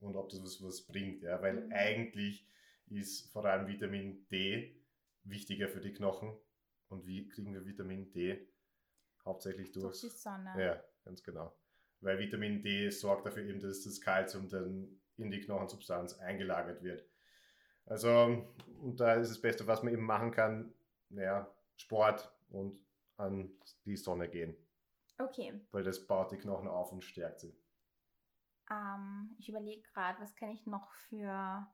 und 0.00 0.16
ob 0.16 0.28
das 0.28 0.42
was, 0.42 0.62
was 0.62 0.86
bringt, 0.86 1.22
ja, 1.22 1.40
weil 1.42 1.66
mhm. 1.66 1.72
eigentlich 1.72 2.46
ist 2.88 3.32
vor 3.32 3.44
allem 3.44 3.66
Vitamin 3.66 4.26
D 4.28 4.76
wichtiger 5.24 5.68
für 5.68 5.80
die 5.80 5.92
Knochen. 5.92 6.36
Und 6.88 7.06
wie 7.06 7.28
kriegen 7.28 7.52
wir 7.52 7.66
Vitamin 7.66 8.12
D? 8.12 8.46
Hauptsächlich 9.24 9.72
durch 9.72 10.00
die 10.00 10.08
Sonne. 10.08 10.54
Ja, 10.56 10.84
ganz 11.04 11.22
genau. 11.22 11.56
Weil 12.00 12.18
Vitamin 12.18 12.62
D 12.62 12.90
sorgt 12.90 13.26
dafür 13.26 13.44
eben, 13.44 13.58
dass 13.58 13.82
das 13.82 14.00
Kalzium 14.00 14.48
dann 14.48 15.00
in 15.16 15.30
die 15.30 15.40
Knochensubstanz 15.40 16.18
eingelagert 16.18 16.82
wird. 16.82 17.04
Also, 17.86 18.46
und 18.82 19.00
da 19.00 19.14
ist 19.14 19.30
das 19.30 19.40
Beste, 19.40 19.66
was 19.66 19.82
man 19.82 19.92
eben 19.92 20.04
machen 20.04 20.30
kann, 20.30 20.72
naja, 21.08 21.52
Sport 21.76 22.32
und 22.50 22.78
an 23.16 23.50
die 23.84 23.96
Sonne 23.96 24.28
gehen. 24.28 24.56
Okay. 25.18 25.60
Weil 25.70 25.82
das 25.82 26.06
baut 26.06 26.32
die 26.32 26.36
Knochen 26.36 26.68
auf 26.68 26.92
und 26.92 27.02
stärkt 27.02 27.40
sie. 27.40 27.56
Ähm, 28.70 29.34
ich 29.38 29.48
überlege 29.48 29.82
gerade, 29.92 30.20
was 30.20 30.34
kenne 30.34 30.52
ich 30.52 30.66
noch 30.66 30.90
für, 31.08 31.66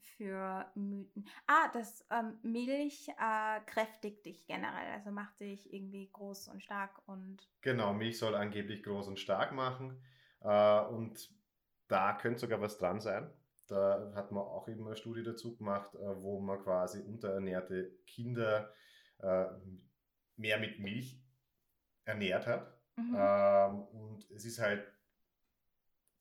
für 0.00 0.70
Mythen? 0.74 1.26
Ah, 1.46 1.68
das 1.72 2.06
ähm, 2.10 2.38
Milch 2.42 3.08
äh, 3.08 3.60
kräftigt 3.66 4.26
dich 4.26 4.46
generell, 4.46 4.92
also 4.92 5.10
macht 5.10 5.40
dich 5.40 5.72
irgendwie 5.72 6.10
groß 6.12 6.48
und 6.48 6.62
stark 6.62 7.00
und. 7.06 7.48
Genau, 7.62 7.92
Milch 7.92 8.18
soll 8.18 8.34
angeblich 8.34 8.82
groß 8.82 9.08
und 9.08 9.20
stark 9.20 9.52
machen. 9.52 10.02
Äh, 10.40 10.80
und 10.86 11.30
da 11.88 12.12
könnte 12.14 12.40
sogar 12.40 12.60
was 12.60 12.78
dran 12.78 13.00
sein. 13.00 13.30
Da 13.68 14.12
hat 14.14 14.30
man 14.30 14.44
auch 14.44 14.68
eben 14.68 14.86
eine 14.86 14.96
Studie 14.96 15.22
dazu 15.22 15.56
gemacht, 15.56 15.94
äh, 15.94 16.22
wo 16.22 16.40
man 16.40 16.60
quasi 16.62 17.00
unterernährte 17.00 17.90
Kinder 18.06 18.72
äh, 19.18 19.46
mehr 20.36 20.58
mit 20.58 20.78
Milch 20.78 21.20
ernährt 22.04 22.46
hat. 22.46 22.72
Mhm. 22.96 23.16
Ähm, 23.18 23.82
und 23.88 24.30
es 24.30 24.44
ist 24.44 24.60
halt 24.60 24.86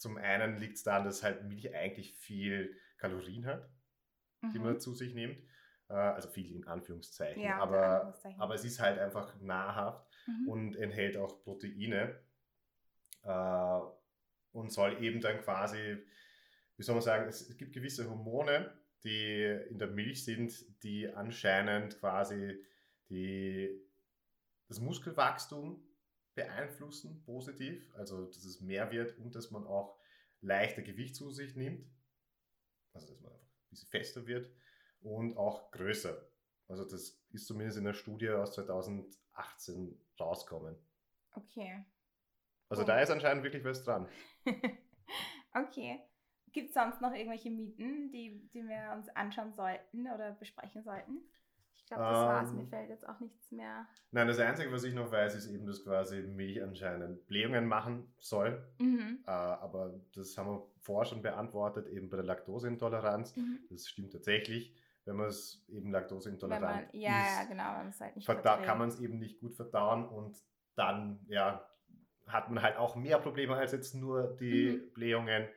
zum 0.05 0.17
einen 0.17 0.59
liegt 0.59 0.75
es 0.75 0.83
daran, 0.83 1.03
dass 1.03 1.23
halt 1.23 1.45
Milch 1.45 1.73
eigentlich 1.73 2.13
viel 2.13 2.77
Kalorien 2.97 3.47
hat, 3.47 3.67
mhm. 4.41 4.51
die 4.51 4.59
man 4.59 4.73
mhm. 4.73 4.79
zu 4.79 4.93
sich 4.93 5.15
nimmt. 5.15 5.39
Äh, 5.89 5.93
also 5.93 6.29
viel 6.29 6.55
in 6.55 6.67
Anführungszeichen. 6.67 7.41
Ja, 7.41 7.57
aber, 7.57 7.95
Anführungszeichen. 7.95 8.39
aber 8.39 8.53
es 8.53 8.63
ist 8.63 8.79
halt 8.79 8.99
einfach 8.99 9.35
nahrhaft 9.41 10.07
mhm. 10.27 10.47
und 10.47 10.75
enthält 10.75 11.17
auch 11.17 11.41
Proteine 11.41 12.19
äh, 13.23 13.79
und 14.51 14.71
soll 14.71 15.03
eben 15.03 15.21
dann 15.21 15.41
quasi, 15.41 15.97
wie 16.77 16.83
soll 16.83 16.93
man 16.93 17.01
sagen, 17.01 17.27
es, 17.27 17.41
es 17.41 17.57
gibt 17.57 17.73
gewisse 17.73 18.07
Hormone, 18.07 18.77
die 19.03 19.41
in 19.71 19.79
der 19.79 19.87
Milch 19.87 20.23
sind, 20.23 20.53
die 20.83 21.09
anscheinend 21.09 21.99
quasi 21.99 22.63
die, 23.09 23.81
das 24.67 24.79
Muskelwachstum 24.79 25.83
beeinflussen, 26.35 27.23
positiv, 27.23 27.91
also 27.95 28.25
dass 28.25 28.43
es 28.43 28.61
mehr 28.61 28.91
wird 28.91 29.17
und 29.17 29.35
dass 29.35 29.51
man 29.51 29.65
auch 29.65 29.97
leichter 30.41 30.81
Gewicht 30.81 31.15
zu 31.15 31.31
sich 31.31 31.55
nimmt, 31.55 31.89
also 32.93 33.07
dass 33.07 33.21
man 33.21 33.31
einfach 33.31 33.47
ein 33.47 33.69
bisschen 33.69 33.89
fester 33.89 34.27
wird 34.27 34.51
und 35.01 35.37
auch 35.37 35.71
größer. 35.71 36.29
Also 36.67 36.83
das 36.83 37.23
ist 37.31 37.47
zumindest 37.47 37.77
in 37.77 37.85
der 37.85 37.93
Studie 37.93 38.29
aus 38.29 38.53
2018 38.53 39.99
rausgekommen. 40.19 40.75
Okay. 41.33 41.85
Also 42.69 42.83
oh. 42.83 42.85
da 42.85 42.99
ist 42.99 43.11
anscheinend 43.11 43.43
wirklich 43.43 43.63
was 43.63 43.83
dran. 43.83 44.07
okay. 45.53 46.01
Gibt 46.51 46.69
es 46.69 46.73
sonst 46.73 47.01
noch 47.01 47.13
irgendwelche 47.13 47.51
Mythen, 47.51 48.11
die, 48.11 48.49
die 48.53 48.63
wir 48.63 48.93
uns 48.95 49.09
anschauen 49.09 49.53
sollten 49.53 50.07
oder 50.07 50.31
besprechen 50.31 50.83
sollten? 50.83 51.21
Ich 51.85 51.89
glaube, 51.89 52.03
das 52.03 52.17
ähm, 52.17 52.25
war's. 52.25 52.53
Mir 52.53 52.61
ähm. 52.61 52.67
fällt 52.67 52.89
jetzt 52.89 53.07
auch 53.07 53.19
nichts 53.19 53.51
mehr. 53.51 53.87
Nein, 54.09 54.27
das 54.27 54.39
Einzige, 54.39 54.71
was 54.71 54.83
ich 54.83 54.95
noch 54.95 55.11
weiß, 55.11 55.35
ist 55.35 55.47
eben, 55.47 55.67
dass 55.67 55.83
quasi 55.83 56.23
Milch 56.23 56.63
anscheinend 56.63 57.27
Blähungen 57.27 57.67
machen 57.67 58.11
soll. 58.17 58.67
Mhm. 58.79 59.23
Äh, 59.27 59.29
aber 59.29 59.93
das 60.15 60.35
haben 60.35 60.49
wir 60.49 60.67
vorher 60.79 61.05
schon 61.05 61.21
beantwortet, 61.21 61.87
eben 61.87 62.09
bei 62.09 62.17
der 62.17 62.25
Laktoseintoleranz. 62.25 63.35
Mhm. 63.35 63.59
Das 63.69 63.87
stimmt 63.87 64.13
tatsächlich. 64.13 64.75
Wenn 65.05 65.17
man 65.17 65.27
es 65.27 65.63
eben 65.67 65.91
laktoseintolerant 65.91 66.91
man, 66.91 66.99
ja, 66.99 67.21
ist, 67.21 67.37
ja, 67.37 67.43
genau, 67.43 67.79
wenn 67.79 67.89
es 67.89 68.01
halt 68.01 68.15
nicht 68.15 68.27
kann 68.27 68.77
man 68.79 68.89
es 68.89 68.99
eben 68.99 69.19
nicht 69.19 69.39
gut 69.39 69.53
verdauen 69.53 70.09
und 70.09 70.41
dann, 70.73 71.23
ja, 71.27 71.69
hat 72.25 72.49
man 72.49 72.63
halt 72.63 72.77
auch 72.77 72.95
mehr 72.95 73.19
Probleme 73.19 73.55
als 73.55 73.73
jetzt 73.73 73.93
nur 73.93 74.35
die 74.37 74.71
mhm. 74.71 74.93
Blähungen. 74.93 75.47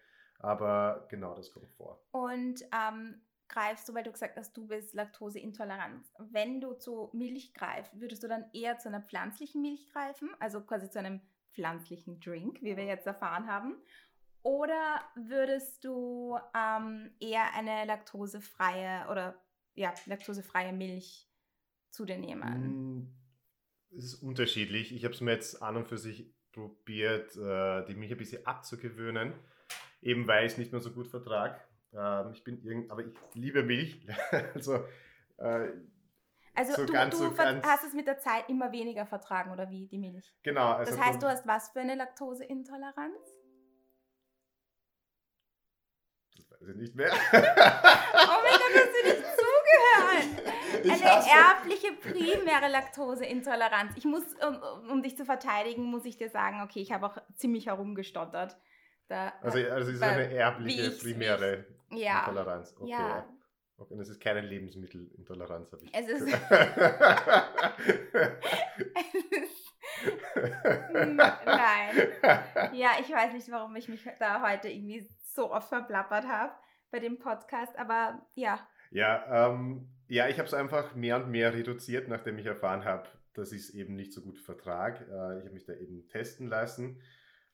Aber 0.41 1.07
genau, 1.09 1.35
das 1.35 1.51
kommt 1.51 1.73
vor. 1.73 2.05
Und 2.11 2.63
ähm, 2.71 3.23
greifst 3.49 3.89
du, 3.89 3.95
weil 3.95 4.05
du 4.05 4.13
gesagt 4.13 4.37
hast, 4.37 4.57
du 4.57 4.67
bist 4.67 4.95
laktoseintolerant. 4.95 6.07
Wenn 6.19 6.61
du 6.61 6.75
zu 6.75 7.11
Milch 7.13 7.55
greifst, 7.55 7.99
würdest 8.01 8.23
du 8.23 8.29
dann 8.29 8.45
eher 8.53 8.79
zu 8.79 8.89
einer 8.89 9.03
pflanzlichen 9.03 9.63
Milch 9.63 9.89
greifen, 9.93 10.31
also 10.39 10.61
quasi 10.61 10.91
zu 10.91 10.99
einem 10.99 11.21
pflanzlichen 11.53 12.21
Drink, 12.21 12.63
wie 12.63 12.77
wir 12.77 12.85
jetzt 12.85 13.07
erfahren 13.07 13.47
haben? 13.47 13.77
Oder 14.43 15.03
würdest 15.15 15.85
du 15.85 16.39
ähm, 16.55 17.11
eher 17.21 17.55
eine 17.55 17.85
laktosefreie 17.85 19.11
oder 19.11 19.35
ja, 19.75 19.93
laktosefreie 20.07 20.73
Milch 20.73 21.29
zu 21.91 22.05
dir 22.05 22.19
nehmen? 22.19 22.55
Hm, 22.55 23.15
es 23.97 24.05
ist 24.05 24.15
unterschiedlich. 24.23 24.95
Ich 24.95 25.05
habe 25.05 25.15
es 25.15 25.21
mir 25.21 25.33
jetzt 25.33 25.63
an 25.63 25.77
und 25.77 25.89
für 25.89 25.99
sich 25.99 26.33
probiert, 26.53 27.37
äh, 27.37 27.85
die 27.87 27.95
Milch 27.95 28.13
ein 28.13 28.19
bisschen 28.19 28.47
abzugewöhnen, 28.47 29.35
eben 30.01 30.27
weil 30.27 30.47
ich 30.47 30.53
es 30.53 30.59
nicht 30.59 30.73
mehr 30.73 30.81
so 30.81 30.93
gut 30.93 31.09
vertrage. 31.09 31.61
Ähm, 31.95 32.33
ich 32.33 32.45
bin 32.45 32.63
irgend, 32.63 32.91
aber 32.91 33.03
ich 33.03 33.15
liebe 33.35 33.63
Milch. 33.63 34.07
also 34.55 34.85
äh, 35.39 35.69
also 36.59 36.75
so 36.75 36.87
du, 36.87 36.93
ganz, 36.93 37.17
du 37.17 37.25
so 37.25 37.39
hast 37.39 37.85
es 37.85 37.95
mit 37.95 38.09
der 38.09 38.19
Zeit 38.19 38.49
immer 38.49 38.73
weniger 38.73 39.07
vertragen 39.07 39.53
oder 39.53 39.71
wie 39.71 39.87
die 39.87 39.99
Milch? 39.99 40.35
Genau. 40.43 40.73
Also 40.73 40.91
das 40.91 41.01
heißt, 41.01 41.23
du 41.23 41.29
hast 41.29 41.47
was 41.47 41.71
für 41.71 41.79
eine 41.79 41.95
Laktoseintoleranz? 41.95 43.17
Das 46.37 46.51
weiß 46.51 46.69
ich 46.71 46.77
nicht 46.77 46.95
mehr. 46.97 47.13
oh 47.13 47.37
mein 47.37 48.59
Gott, 48.59 48.75
hast 48.75 48.93
du 48.93 49.09
nicht 49.09 49.25
zugehört? 49.37 50.49
Eine 50.79 51.31
erbliche 51.31 51.93
primäre 51.93 52.69
Laktoseintoleranz. 52.69 53.93
Ich 53.97 54.05
muss, 54.05 54.25
um, 54.45 54.91
um 54.91 55.03
dich 55.03 55.17
zu 55.17 55.25
verteidigen, 55.25 55.85
muss 55.85 56.05
ich 56.05 56.17
dir 56.17 56.29
sagen, 56.29 56.61
okay, 56.63 56.81
ich 56.81 56.93
habe 56.93 57.07
auch 57.07 57.19
ziemlich 57.37 57.67
herumgestottert. 57.67 58.57
Da, 59.09 59.33
also, 59.41 59.59
also 59.59 59.91
es 59.91 59.97
ist 59.97 60.03
eine 60.03 60.31
erbliche 60.33 60.91
primäre 60.91 61.65
ja. 61.91 62.21
Intoleranz. 62.21 62.75
Okay. 62.79 62.91
Ja. 62.91 63.27
Okay, 63.79 63.95
und 63.95 64.01
es 64.01 64.09
ist 64.09 64.21
keine 64.21 64.41
Lebensmittelintoleranz, 64.41 65.73
habe 65.73 65.85
ich 65.85 65.95
Es 65.95 66.09
ist. 66.09 66.27
Nein. 70.93 71.95
Ja, 72.73 72.91
ich 73.01 73.11
weiß 73.11 73.33
nicht, 73.33 73.51
warum 73.51 73.75
ich 73.77 73.89
mich 73.89 74.05
da 74.19 74.43
heute 74.43 74.69
irgendwie 74.69 75.09
so 75.33 75.53
oft 75.53 75.69
verplappert 75.69 76.27
habe 76.27 76.53
bei 76.91 76.99
dem 76.99 77.19
Podcast, 77.19 77.79
aber 77.79 78.21
ja. 78.35 78.67
Ja, 78.91 79.49
ähm, 79.49 79.89
ja 80.09 80.29
ich 80.29 80.39
habe 80.39 80.49
es 80.49 80.55
einfach 80.55 80.95
mehr 80.95 81.17
und 81.17 81.31
mehr 81.31 81.55
reduziert, 81.55 82.09
nachdem 82.09 82.39
ich 82.39 82.47
erfahren 82.47 82.85
habe, 82.85 83.09
dass 83.35 83.53
ich 83.53 83.61
es 83.61 83.71
eben 83.71 83.95
nicht 83.95 84.13
so 84.13 84.21
gut 84.23 84.39
vertrage. 84.41 85.05
Äh, 85.05 85.39
ich 85.39 85.45
habe 85.45 85.55
mich 85.55 85.65
da 85.65 85.75
eben 85.75 86.09
testen 86.09 86.49
lassen 86.49 87.01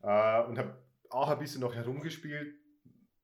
äh, 0.03 0.43
und 0.43 0.59
habe 0.59 0.83
auch 1.15 1.29
ein 1.29 1.39
bisschen 1.39 1.61
noch 1.61 1.75
herumgespielt, 1.75 2.55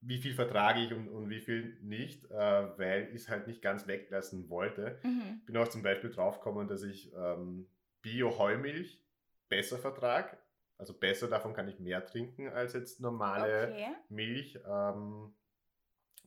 wie 0.03 0.18
viel 0.18 0.33
vertrage 0.35 0.81
ich 0.81 0.92
und, 0.92 1.09
und 1.09 1.29
wie 1.29 1.40
viel 1.40 1.79
nicht, 1.83 2.24
äh, 2.31 2.79
weil 2.79 3.09
ich 3.09 3.22
es 3.22 3.29
halt 3.29 3.46
nicht 3.46 3.61
ganz 3.61 3.87
weglassen 3.87 4.48
wollte. 4.48 4.98
Mhm. 5.03 5.42
Bin 5.44 5.57
auch 5.57 5.68
zum 5.68 5.83
Beispiel 5.83 6.11
draufgekommen, 6.11 6.68
dass 6.68 6.83
ich 6.83 7.12
ähm, 7.14 7.68
Bio-Heumilch 8.03 9.03
besser 9.48 9.79
vertrage. 9.79 10.38
Also 10.79 10.94
besser, 10.94 11.29
davon 11.29 11.53
kann 11.53 11.68
ich 11.68 11.79
mehr 11.79 12.07
trinken 12.07 12.48
als 12.48 12.72
jetzt 12.72 13.00
normale 13.00 13.68
Okay. 13.68 13.88
Milch. 14.09 14.59
Ähm, 14.66 15.35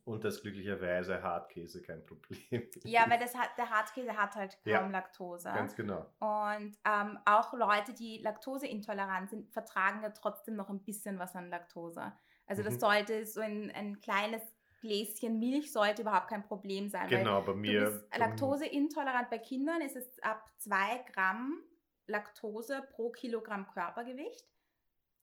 und 0.06 0.24
dass 0.24 0.42
glücklicherweise 0.42 1.22
Hartkäse 1.24 1.82
kein 1.82 2.04
Problem 2.06 2.70
ist. 2.76 2.86
Ja, 2.86 3.10
weil 3.10 3.20
das 3.20 3.36
hat, 3.36 3.50
der 3.58 3.70
Hartkäse 3.70 4.16
hat 4.18 4.36
halt 4.36 4.58
kaum 4.64 4.72
Ja, 4.72 4.88
Laktose. 4.88 5.50
Ganz 5.50 5.76
genau. 5.76 6.06
Und 6.20 6.78
ähm, 6.86 7.20
auch 7.26 7.54
Leute, 7.54 7.94
die 7.94 8.20
laktoseintolerant 8.20 9.30
sind, 9.30 9.52
vertragen 9.52 10.02
ja 10.04 10.10
trotzdem 10.10 10.56
noch 10.56 10.70
ein 10.70 10.84
bisschen 10.84 11.20
was 11.20 11.36
an 11.36 11.50
Laktose. 11.50 12.14
Also 12.46 12.64
das 12.64 12.76
Mhm. 12.76 12.80
sollte 12.80 13.26
so 13.26 13.42
ein, 13.42 13.72
ein 13.72 14.00
kleines 14.02 14.42
Gläschen 14.82 15.40
Milch 15.40 15.72
sollte 15.72 16.02
überhaupt 16.02 16.28
kein 16.28 16.44
Problem 16.44 16.90
sein. 16.90 17.08
Genau, 17.08 17.42
bei 17.42 17.54
mir. 17.54 18.04
laktoseintolerant 18.18 19.30
bei 19.30 19.38
Kindern 19.40 19.80
ist 19.82 19.96
es 19.96 20.20
ab 20.22 20.44
2 20.58 21.06
Gramm 21.14 21.64
Laktose 22.08 22.82
pro 22.92 23.10
Kilogramm 23.12 23.66
Körpergewicht. 23.68 24.46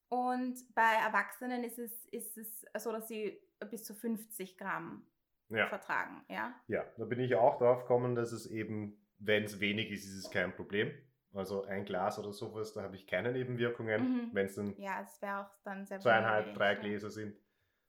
Und 0.08 0.74
bei 0.74 0.94
Erwachsenen 1.04 1.62
ist 1.62 1.78
es, 1.78 2.06
ist 2.06 2.36
es 2.38 2.64
so, 2.82 2.90
dass 2.90 3.06
sie 3.08 3.38
bis 3.66 3.84
zu 3.84 3.94
50 3.94 4.56
Gramm 4.56 5.06
Ja, 5.48 5.66
vertragen. 5.68 6.24
Ja? 6.28 6.54
ja, 6.68 6.84
da 6.96 7.04
bin 7.04 7.20
ich 7.20 7.34
auch 7.34 7.58
drauf 7.58 7.82
gekommen, 7.82 8.14
dass 8.14 8.32
es 8.32 8.46
eben, 8.46 8.96
wenn 9.18 9.44
es 9.44 9.60
wenig 9.60 9.90
ist, 9.90 10.06
ist 10.06 10.24
es 10.26 10.30
kein 10.30 10.54
Problem. 10.54 10.92
Also 11.32 11.62
ein 11.64 11.84
Glas 11.84 12.18
oder 12.18 12.32
sowas, 12.32 12.72
da 12.72 12.82
habe 12.82 12.96
ich 12.96 13.06
keine 13.06 13.32
Nebenwirkungen. 13.32 14.02
Mhm. 14.02 14.30
Wenn 14.32 14.46
es 14.46 14.56
dann 14.56 14.74
ja, 14.76 15.00
es 15.00 15.20
dann 15.20 15.86
zweieinhalb, 15.86 16.54
drei 16.54 16.72
ja. 16.72 16.80
Gläser 16.80 17.10
sind, 17.10 17.36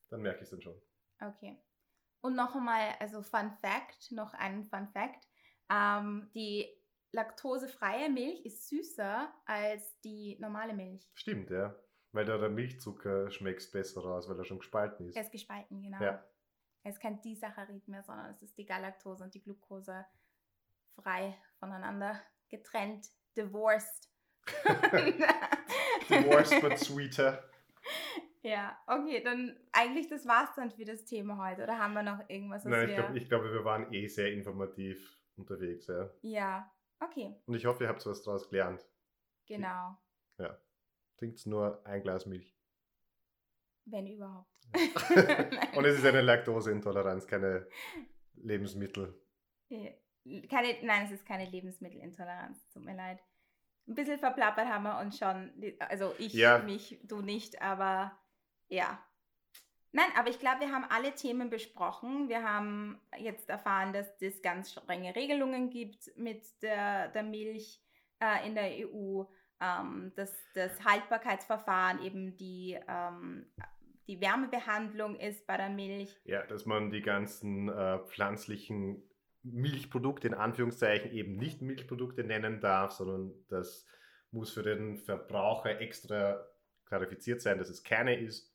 dann 0.09 0.21
merke 0.21 0.39
ich 0.39 0.43
es 0.43 0.49
dann 0.51 0.61
schon. 0.61 0.79
Okay. 1.19 1.57
Und 2.21 2.35
noch 2.35 2.55
einmal, 2.55 2.93
also 2.99 3.23
Fun 3.23 3.51
Fact, 3.51 4.11
noch 4.11 4.33
ein 4.35 4.63
Fun 4.65 4.87
Fact. 4.89 5.27
Ähm, 5.71 6.29
die 6.35 6.67
laktosefreie 7.11 8.09
Milch 8.09 8.45
ist 8.45 8.67
süßer 8.67 9.33
als 9.45 9.99
die 10.01 10.37
normale 10.39 10.73
Milch. 10.73 11.09
Stimmt, 11.15 11.49
ja. 11.49 11.75
Weil 12.13 12.25
da 12.25 12.37
der 12.37 12.49
Milchzucker 12.49 13.31
schmeckt 13.31 13.71
besser 13.71 14.01
raus, 14.01 14.27
weil 14.29 14.37
er 14.37 14.43
schon 14.45 14.59
gespalten 14.59 15.07
ist. 15.07 15.15
Er 15.15 15.23
ist 15.23 15.31
gespalten, 15.31 15.81
genau. 15.81 16.01
Ja. 16.01 16.23
Es 16.83 16.95
ist 16.95 17.01
kein 17.01 17.21
Disaccharid 17.21 17.87
mehr, 17.87 18.03
sondern 18.03 18.31
es 18.31 18.41
ist 18.41 18.57
die 18.57 18.65
Galaktose 18.65 19.23
und 19.23 19.33
die 19.33 19.41
Glucose 19.41 20.05
frei 20.95 21.37
voneinander 21.59 22.19
getrennt, 22.49 23.07
divorced. 23.37 24.09
Worse 26.09 26.59
but 26.59 26.79
sweeter. 26.79 27.43
ja, 28.41 28.77
okay, 28.87 29.21
dann 29.23 29.55
eigentlich 29.71 30.07
das 30.07 30.25
war's 30.25 30.49
dann 30.55 30.71
für 30.71 30.83
das 30.83 31.05
Thema 31.05 31.37
heute. 31.37 31.63
Oder 31.63 31.77
haben 31.77 31.93
wir 31.93 32.03
noch 32.03 32.27
irgendwas, 32.27 32.65
was 32.65 32.71
Nein, 32.71 32.89
ich 32.89 32.95
wir... 32.97 33.03
glaube, 33.03 33.17
ich 33.17 33.29
glaub, 33.29 33.43
wir 33.43 33.63
waren 33.63 33.93
eh 33.93 34.07
sehr 34.07 34.33
informativ 34.33 35.19
unterwegs. 35.37 35.87
Ja. 35.87 36.09
ja, 36.21 36.71
okay, 36.99 37.35
Und 37.45 37.55
ich 37.55 37.65
hoffe, 37.65 37.83
ihr 37.83 37.89
habt 37.89 38.05
was 38.05 38.23
daraus 38.23 38.49
gelernt. 38.49 38.85
genau. 39.45 39.97
Trinkt 41.21 41.45
nur 41.45 41.85
ein 41.85 42.01
Glas 42.01 42.25
Milch. 42.25 42.57
Wenn 43.85 44.07
überhaupt. 44.07 44.49
Und 45.75 45.85
es 45.85 45.99
ist 45.99 46.05
eine 46.05 46.21
Laktoseintoleranz, 46.21 47.27
keine 47.27 47.67
Lebensmittel. 48.33 49.21
Keine, 49.69 50.77
nein, 50.81 51.05
es 51.05 51.11
ist 51.11 51.25
keine 51.27 51.45
Lebensmittelintoleranz, 51.47 52.67
tut 52.69 52.83
mir 52.83 52.95
leid. 52.95 53.19
Ein 53.87 53.93
bisschen 53.93 54.17
verplappert 54.17 54.65
haben 54.65 54.81
wir 54.81 54.99
uns 54.99 55.19
schon. 55.19 55.51
Also 55.77 56.15
ich, 56.17 56.33
Ja. 56.33 56.57
mich, 56.57 56.99
du 57.03 57.21
nicht, 57.21 57.61
aber 57.61 58.17
ja. 58.67 58.99
Nein, 59.91 60.09
aber 60.17 60.29
ich 60.31 60.39
glaube, 60.39 60.61
wir 60.61 60.71
haben 60.71 60.85
alle 60.85 61.13
Themen 61.13 61.51
besprochen. 61.51 62.29
Wir 62.29 62.41
haben 62.41 62.99
jetzt 63.19 63.47
erfahren, 63.47 63.93
dass 63.93 64.19
es 64.21 64.41
ganz 64.41 64.71
strenge 64.71 65.15
Regelungen 65.15 65.69
gibt 65.69 66.17
mit 66.17 66.43
der, 66.63 67.09
der 67.09 67.21
Milch 67.21 67.79
äh, 68.19 68.47
in 68.47 68.55
der 68.55 68.87
EU, 68.89 69.25
ähm, 69.61 70.11
dass 70.15 70.35
das 70.53 70.83
Haltbarkeitsverfahren 70.83 72.01
eben 72.01 72.35
die, 72.35 72.77
ähm, 72.87 73.45
die 74.07 74.19
Wärmebehandlung 74.19 75.15
ist 75.17 75.45
bei 75.45 75.57
der 75.57 75.69
Milch. 75.69 76.19
Ja, 76.25 76.45
dass 76.47 76.65
man 76.65 76.89
die 76.89 77.01
ganzen 77.01 77.69
äh, 77.69 77.99
pflanzlichen 78.07 79.03
Milchprodukte 79.43 80.27
in 80.27 80.33
Anführungszeichen 80.33 81.11
eben 81.11 81.37
nicht 81.37 81.61
Milchprodukte 81.61 82.23
nennen 82.23 82.59
darf, 82.59 82.91
sondern 82.91 83.33
das 83.49 83.87
muss 84.31 84.51
für 84.51 84.63
den 84.63 84.97
Verbraucher 84.97 85.79
extra 85.79 86.45
klarifiziert 86.85 87.41
sein, 87.41 87.57
dass 87.57 87.69
es 87.69 87.83
keine 87.83 88.19
ist. 88.19 88.51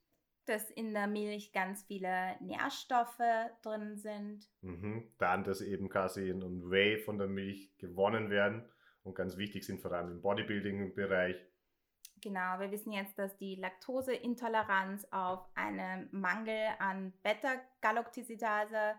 dass 0.47 0.71
in 0.71 0.93
der 0.93 1.09
Milch 1.09 1.53
ganz 1.53 1.83
viele 1.83 2.37
Nährstoffe 2.41 3.19
drin 3.63 3.97
sind. 3.97 4.49
Mhm. 4.61 5.13
Dann, 5.19 5.43
dass 5.43 5.61
eben 5.61 5.89
Casein 5.89 6.43
und 6.43 6.71
Whey 6.71 6.99
von 6.99 7.19
der 7.19 7.27
Milch 7.27 7.77
gewonnen 7.79 8.31
werden 8.31 8.65
und 9.07 9.15
ganz 9.15 9.37
wichtig 9.37 9.65
sind, 9.65 9.81
vor 9.81 9.93
allem 9.93 10.11
im 10.11 10.21
Bodybuilding-Bereich. 10.21 11.37
Genau, 12.21 12.59
wir 12.59 12.71
wissen 12.71 12.93
jetzt, 12.93 13.19
dass 13.19 13.37
die 13.37 13.57
Laktoseintoleranz 13.57 15.07
auf 15.11 15.47
einen 15.55 16.09
Mangel 16.13 16.71
an 16.79 17.13
Beta-Galactosidase 17.23 18.95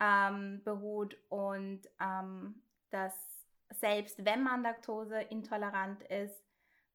ähm, 0.00 0.62
beruht 0.64 1.16
und 1.28 1.82
ähm, 2.00 2.62
dass 2.90 3.14
selbst 3.70 4.24
wenn 4.24 4.42
man 4.42 4.62
laktoseintolerant 4.62 6.02
ist, 6.04 6.44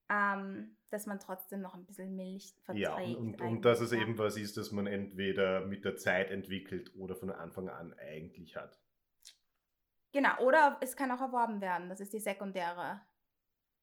ähm, 0.10 0.78
dass 0.90 1.06
man 1.06 1.20
trotzdem 1.20 1.62
noch 1.62 1.74
ein 1.74 1.86
bisschen 1.86 2.16
Milch 2.16 2.54
verträgt. 2.64 2.88
Ja, 2.88 2.96
und, 2.96 3.42
und, 3.42 3.42
und 3.42 3.66
dass 3.66 3.82
es 3.82 3.92
eben 3.92 4.18
was 4.18 4.38
ist, 4.38 4.58
das 4.58 4.72
man 4.72 4.88
entweder 4.88 5.66
mit 5.66 5.84
der 5.84 5.98
Zeit 5.98 6.32
entwickelt 6.32 6.96
oder 6.96 7.16
von 7.16 7.30
Anfang 7.30 7.70
an 7.70 7.94
eigentlich 7.94 8.56
hat. 8.56 8.80
Genau, 10.12 10.38
oder 10.40 10.78
es 10.82 10.96
kann 10.96 11.12
auch 11.12 11.22
erworben 11.22 11.62
werden. 11.62 11.90
Das 11.90 12.00
ist 12.00 12.14
die 12.14 12.20
sekundäre 12.20 13.02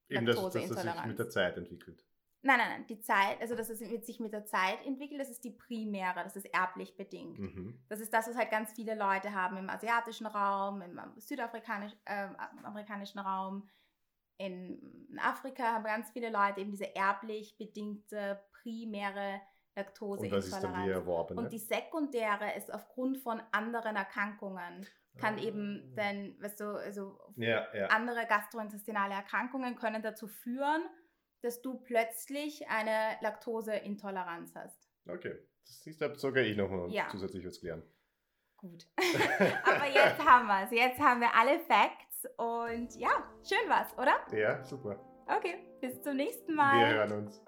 Eben, 0.08 0.26
dass, 0.26 0.36
dass 0.36 0.46
es 0.46 0.52
sich 0.52 0.62
Laktoseintoleranz. 0.62 1.06
mit 1.08 1.18
der 1.18 1.30
Zeit 1.30 1.56
entwickelt. 1.56 2.04
Nein, 2.42 2.58
nein, 2.58 2.68
nein. 2.68 2.86
Die 2.88 3.00
Zeit, 3.00 3.40
also 3.40 3.54
dass 3.54 3.70
es 3.70 3.78
sich 3.78 4.20
mit 4.20 4.34
der 4.34 4.44
Zeit 4.44 4.84
entwickelt, 4.84 5.18
das 5.18 5.30
ist 5.30 5.44
die 5.44 5.50
primäre, 5.50 6.22
das 6.22 6.36
ist 6.36 6.44
erblich 6.46 6.94
bedingt. 6.94 7.38
Mhm. 7.38 7.82
Das 7.88 8.00
ist 8.00 8.12
das, 8.12 8.28
was 8.28 8.36
halt 8.36 8.50
ganz 8.50 8.72
viele 8.72 8.94
Leute 8.94 9.32
haben 9.32 9.56
im 9.56 9.70
asiatischen 9.70 10.26
Raum, 10.26 10.82
im 10.82 11.00
südafrikanischen 11.16 11.98
äh, 12.04 12.28
amerikanischen 12.62 13.18
Raum. 13.20 13.66
In 14.36 15.18
Afrika 15.22 15.62
haben 15.62 15.84
ganz 15.84 16.10
viele 16.10 16.28
Leute 16.28 16.60
eben 16.60 16.70
diese 16.70 16.94
erblich 16.94 17.56
bedingte 17.56 18.42
primäre 18.52 19.40
Und 19.74 20.32
das 20.32 20.46
ist 20.46 20.62
dann 20.62 20.74
die 20.84 20.90
Laktoseintoleranz. 20.90 20.90
erworbene. 20.90 21.40
Und 21.40 21.52
die 21.52 21.58
sekundäre 21.58 22.54
ist 22.56 22.72
aufgrund 22.72 23.18
von 23.18 23.40
anderen 23.52 23.96
Erkrankungen. 23.96 24.86
Kann 25.18 25.38
eben 25.38 25.92
Ah. 25.92 25.96
dann, 25.96 26.36
weißt 26.42 26.60
du, 26.60 26.64
also 26.76 27.18
Ja, 27.36 27.66
ja. 27.74 27.86
andere 27.88 28.26
gastrointestinale 28.26 29.14
Erkrankungen 29.14 29.76
können 29.76 30.02
dazu 30.02 30.26
führen, 30.26 30.82
dass 31.42 31.62
du 31.62 31.78
plötzlich 31.78 32.68
eine 32.68 33.16
Laktoseintoleranz 33.20 34.54
hast. 34.54 34.88
Okay. 35.08 35.36
Das 35.66 35.86
ist 35.86 36.00
da 36.00 36.14
sogar 36.14 36.42
ich 36.42 36.56
nochmal 36.56 36.90
Ja. 36.90 37.08
zusätzlich 37.10 37.46
was 37.46 37.60
gelernt. 37.60 37.84
Gut. 38.56 38.86
Aber 39.64 39.86
jetzt 39.86 40.24
haben 40.24 40.46
wir 40.46 40.64
es. 40.64 40.70
Jetzt 40.70 40.98
haben 41.00 41.20
wir 41.20 41.34
alle 41.34 41.58
Facts 41.60 42.26
und 42.36 42.94
ja, 42.98 43.10
schön 43.46 43.68
war's, 43.68 43.92
oder? 43.98 44.14
Ja, 44.36 44.62
super. 44.64 44.98
Okay, 45.26 45.56
bis 45.80 46.00
zum 46.02 46.16
nächsten 46.16 46.52
Wir 46.52 46.56
Mal. 46.56 46.94
hören 46.94 47.12
uns. 47.12 47.42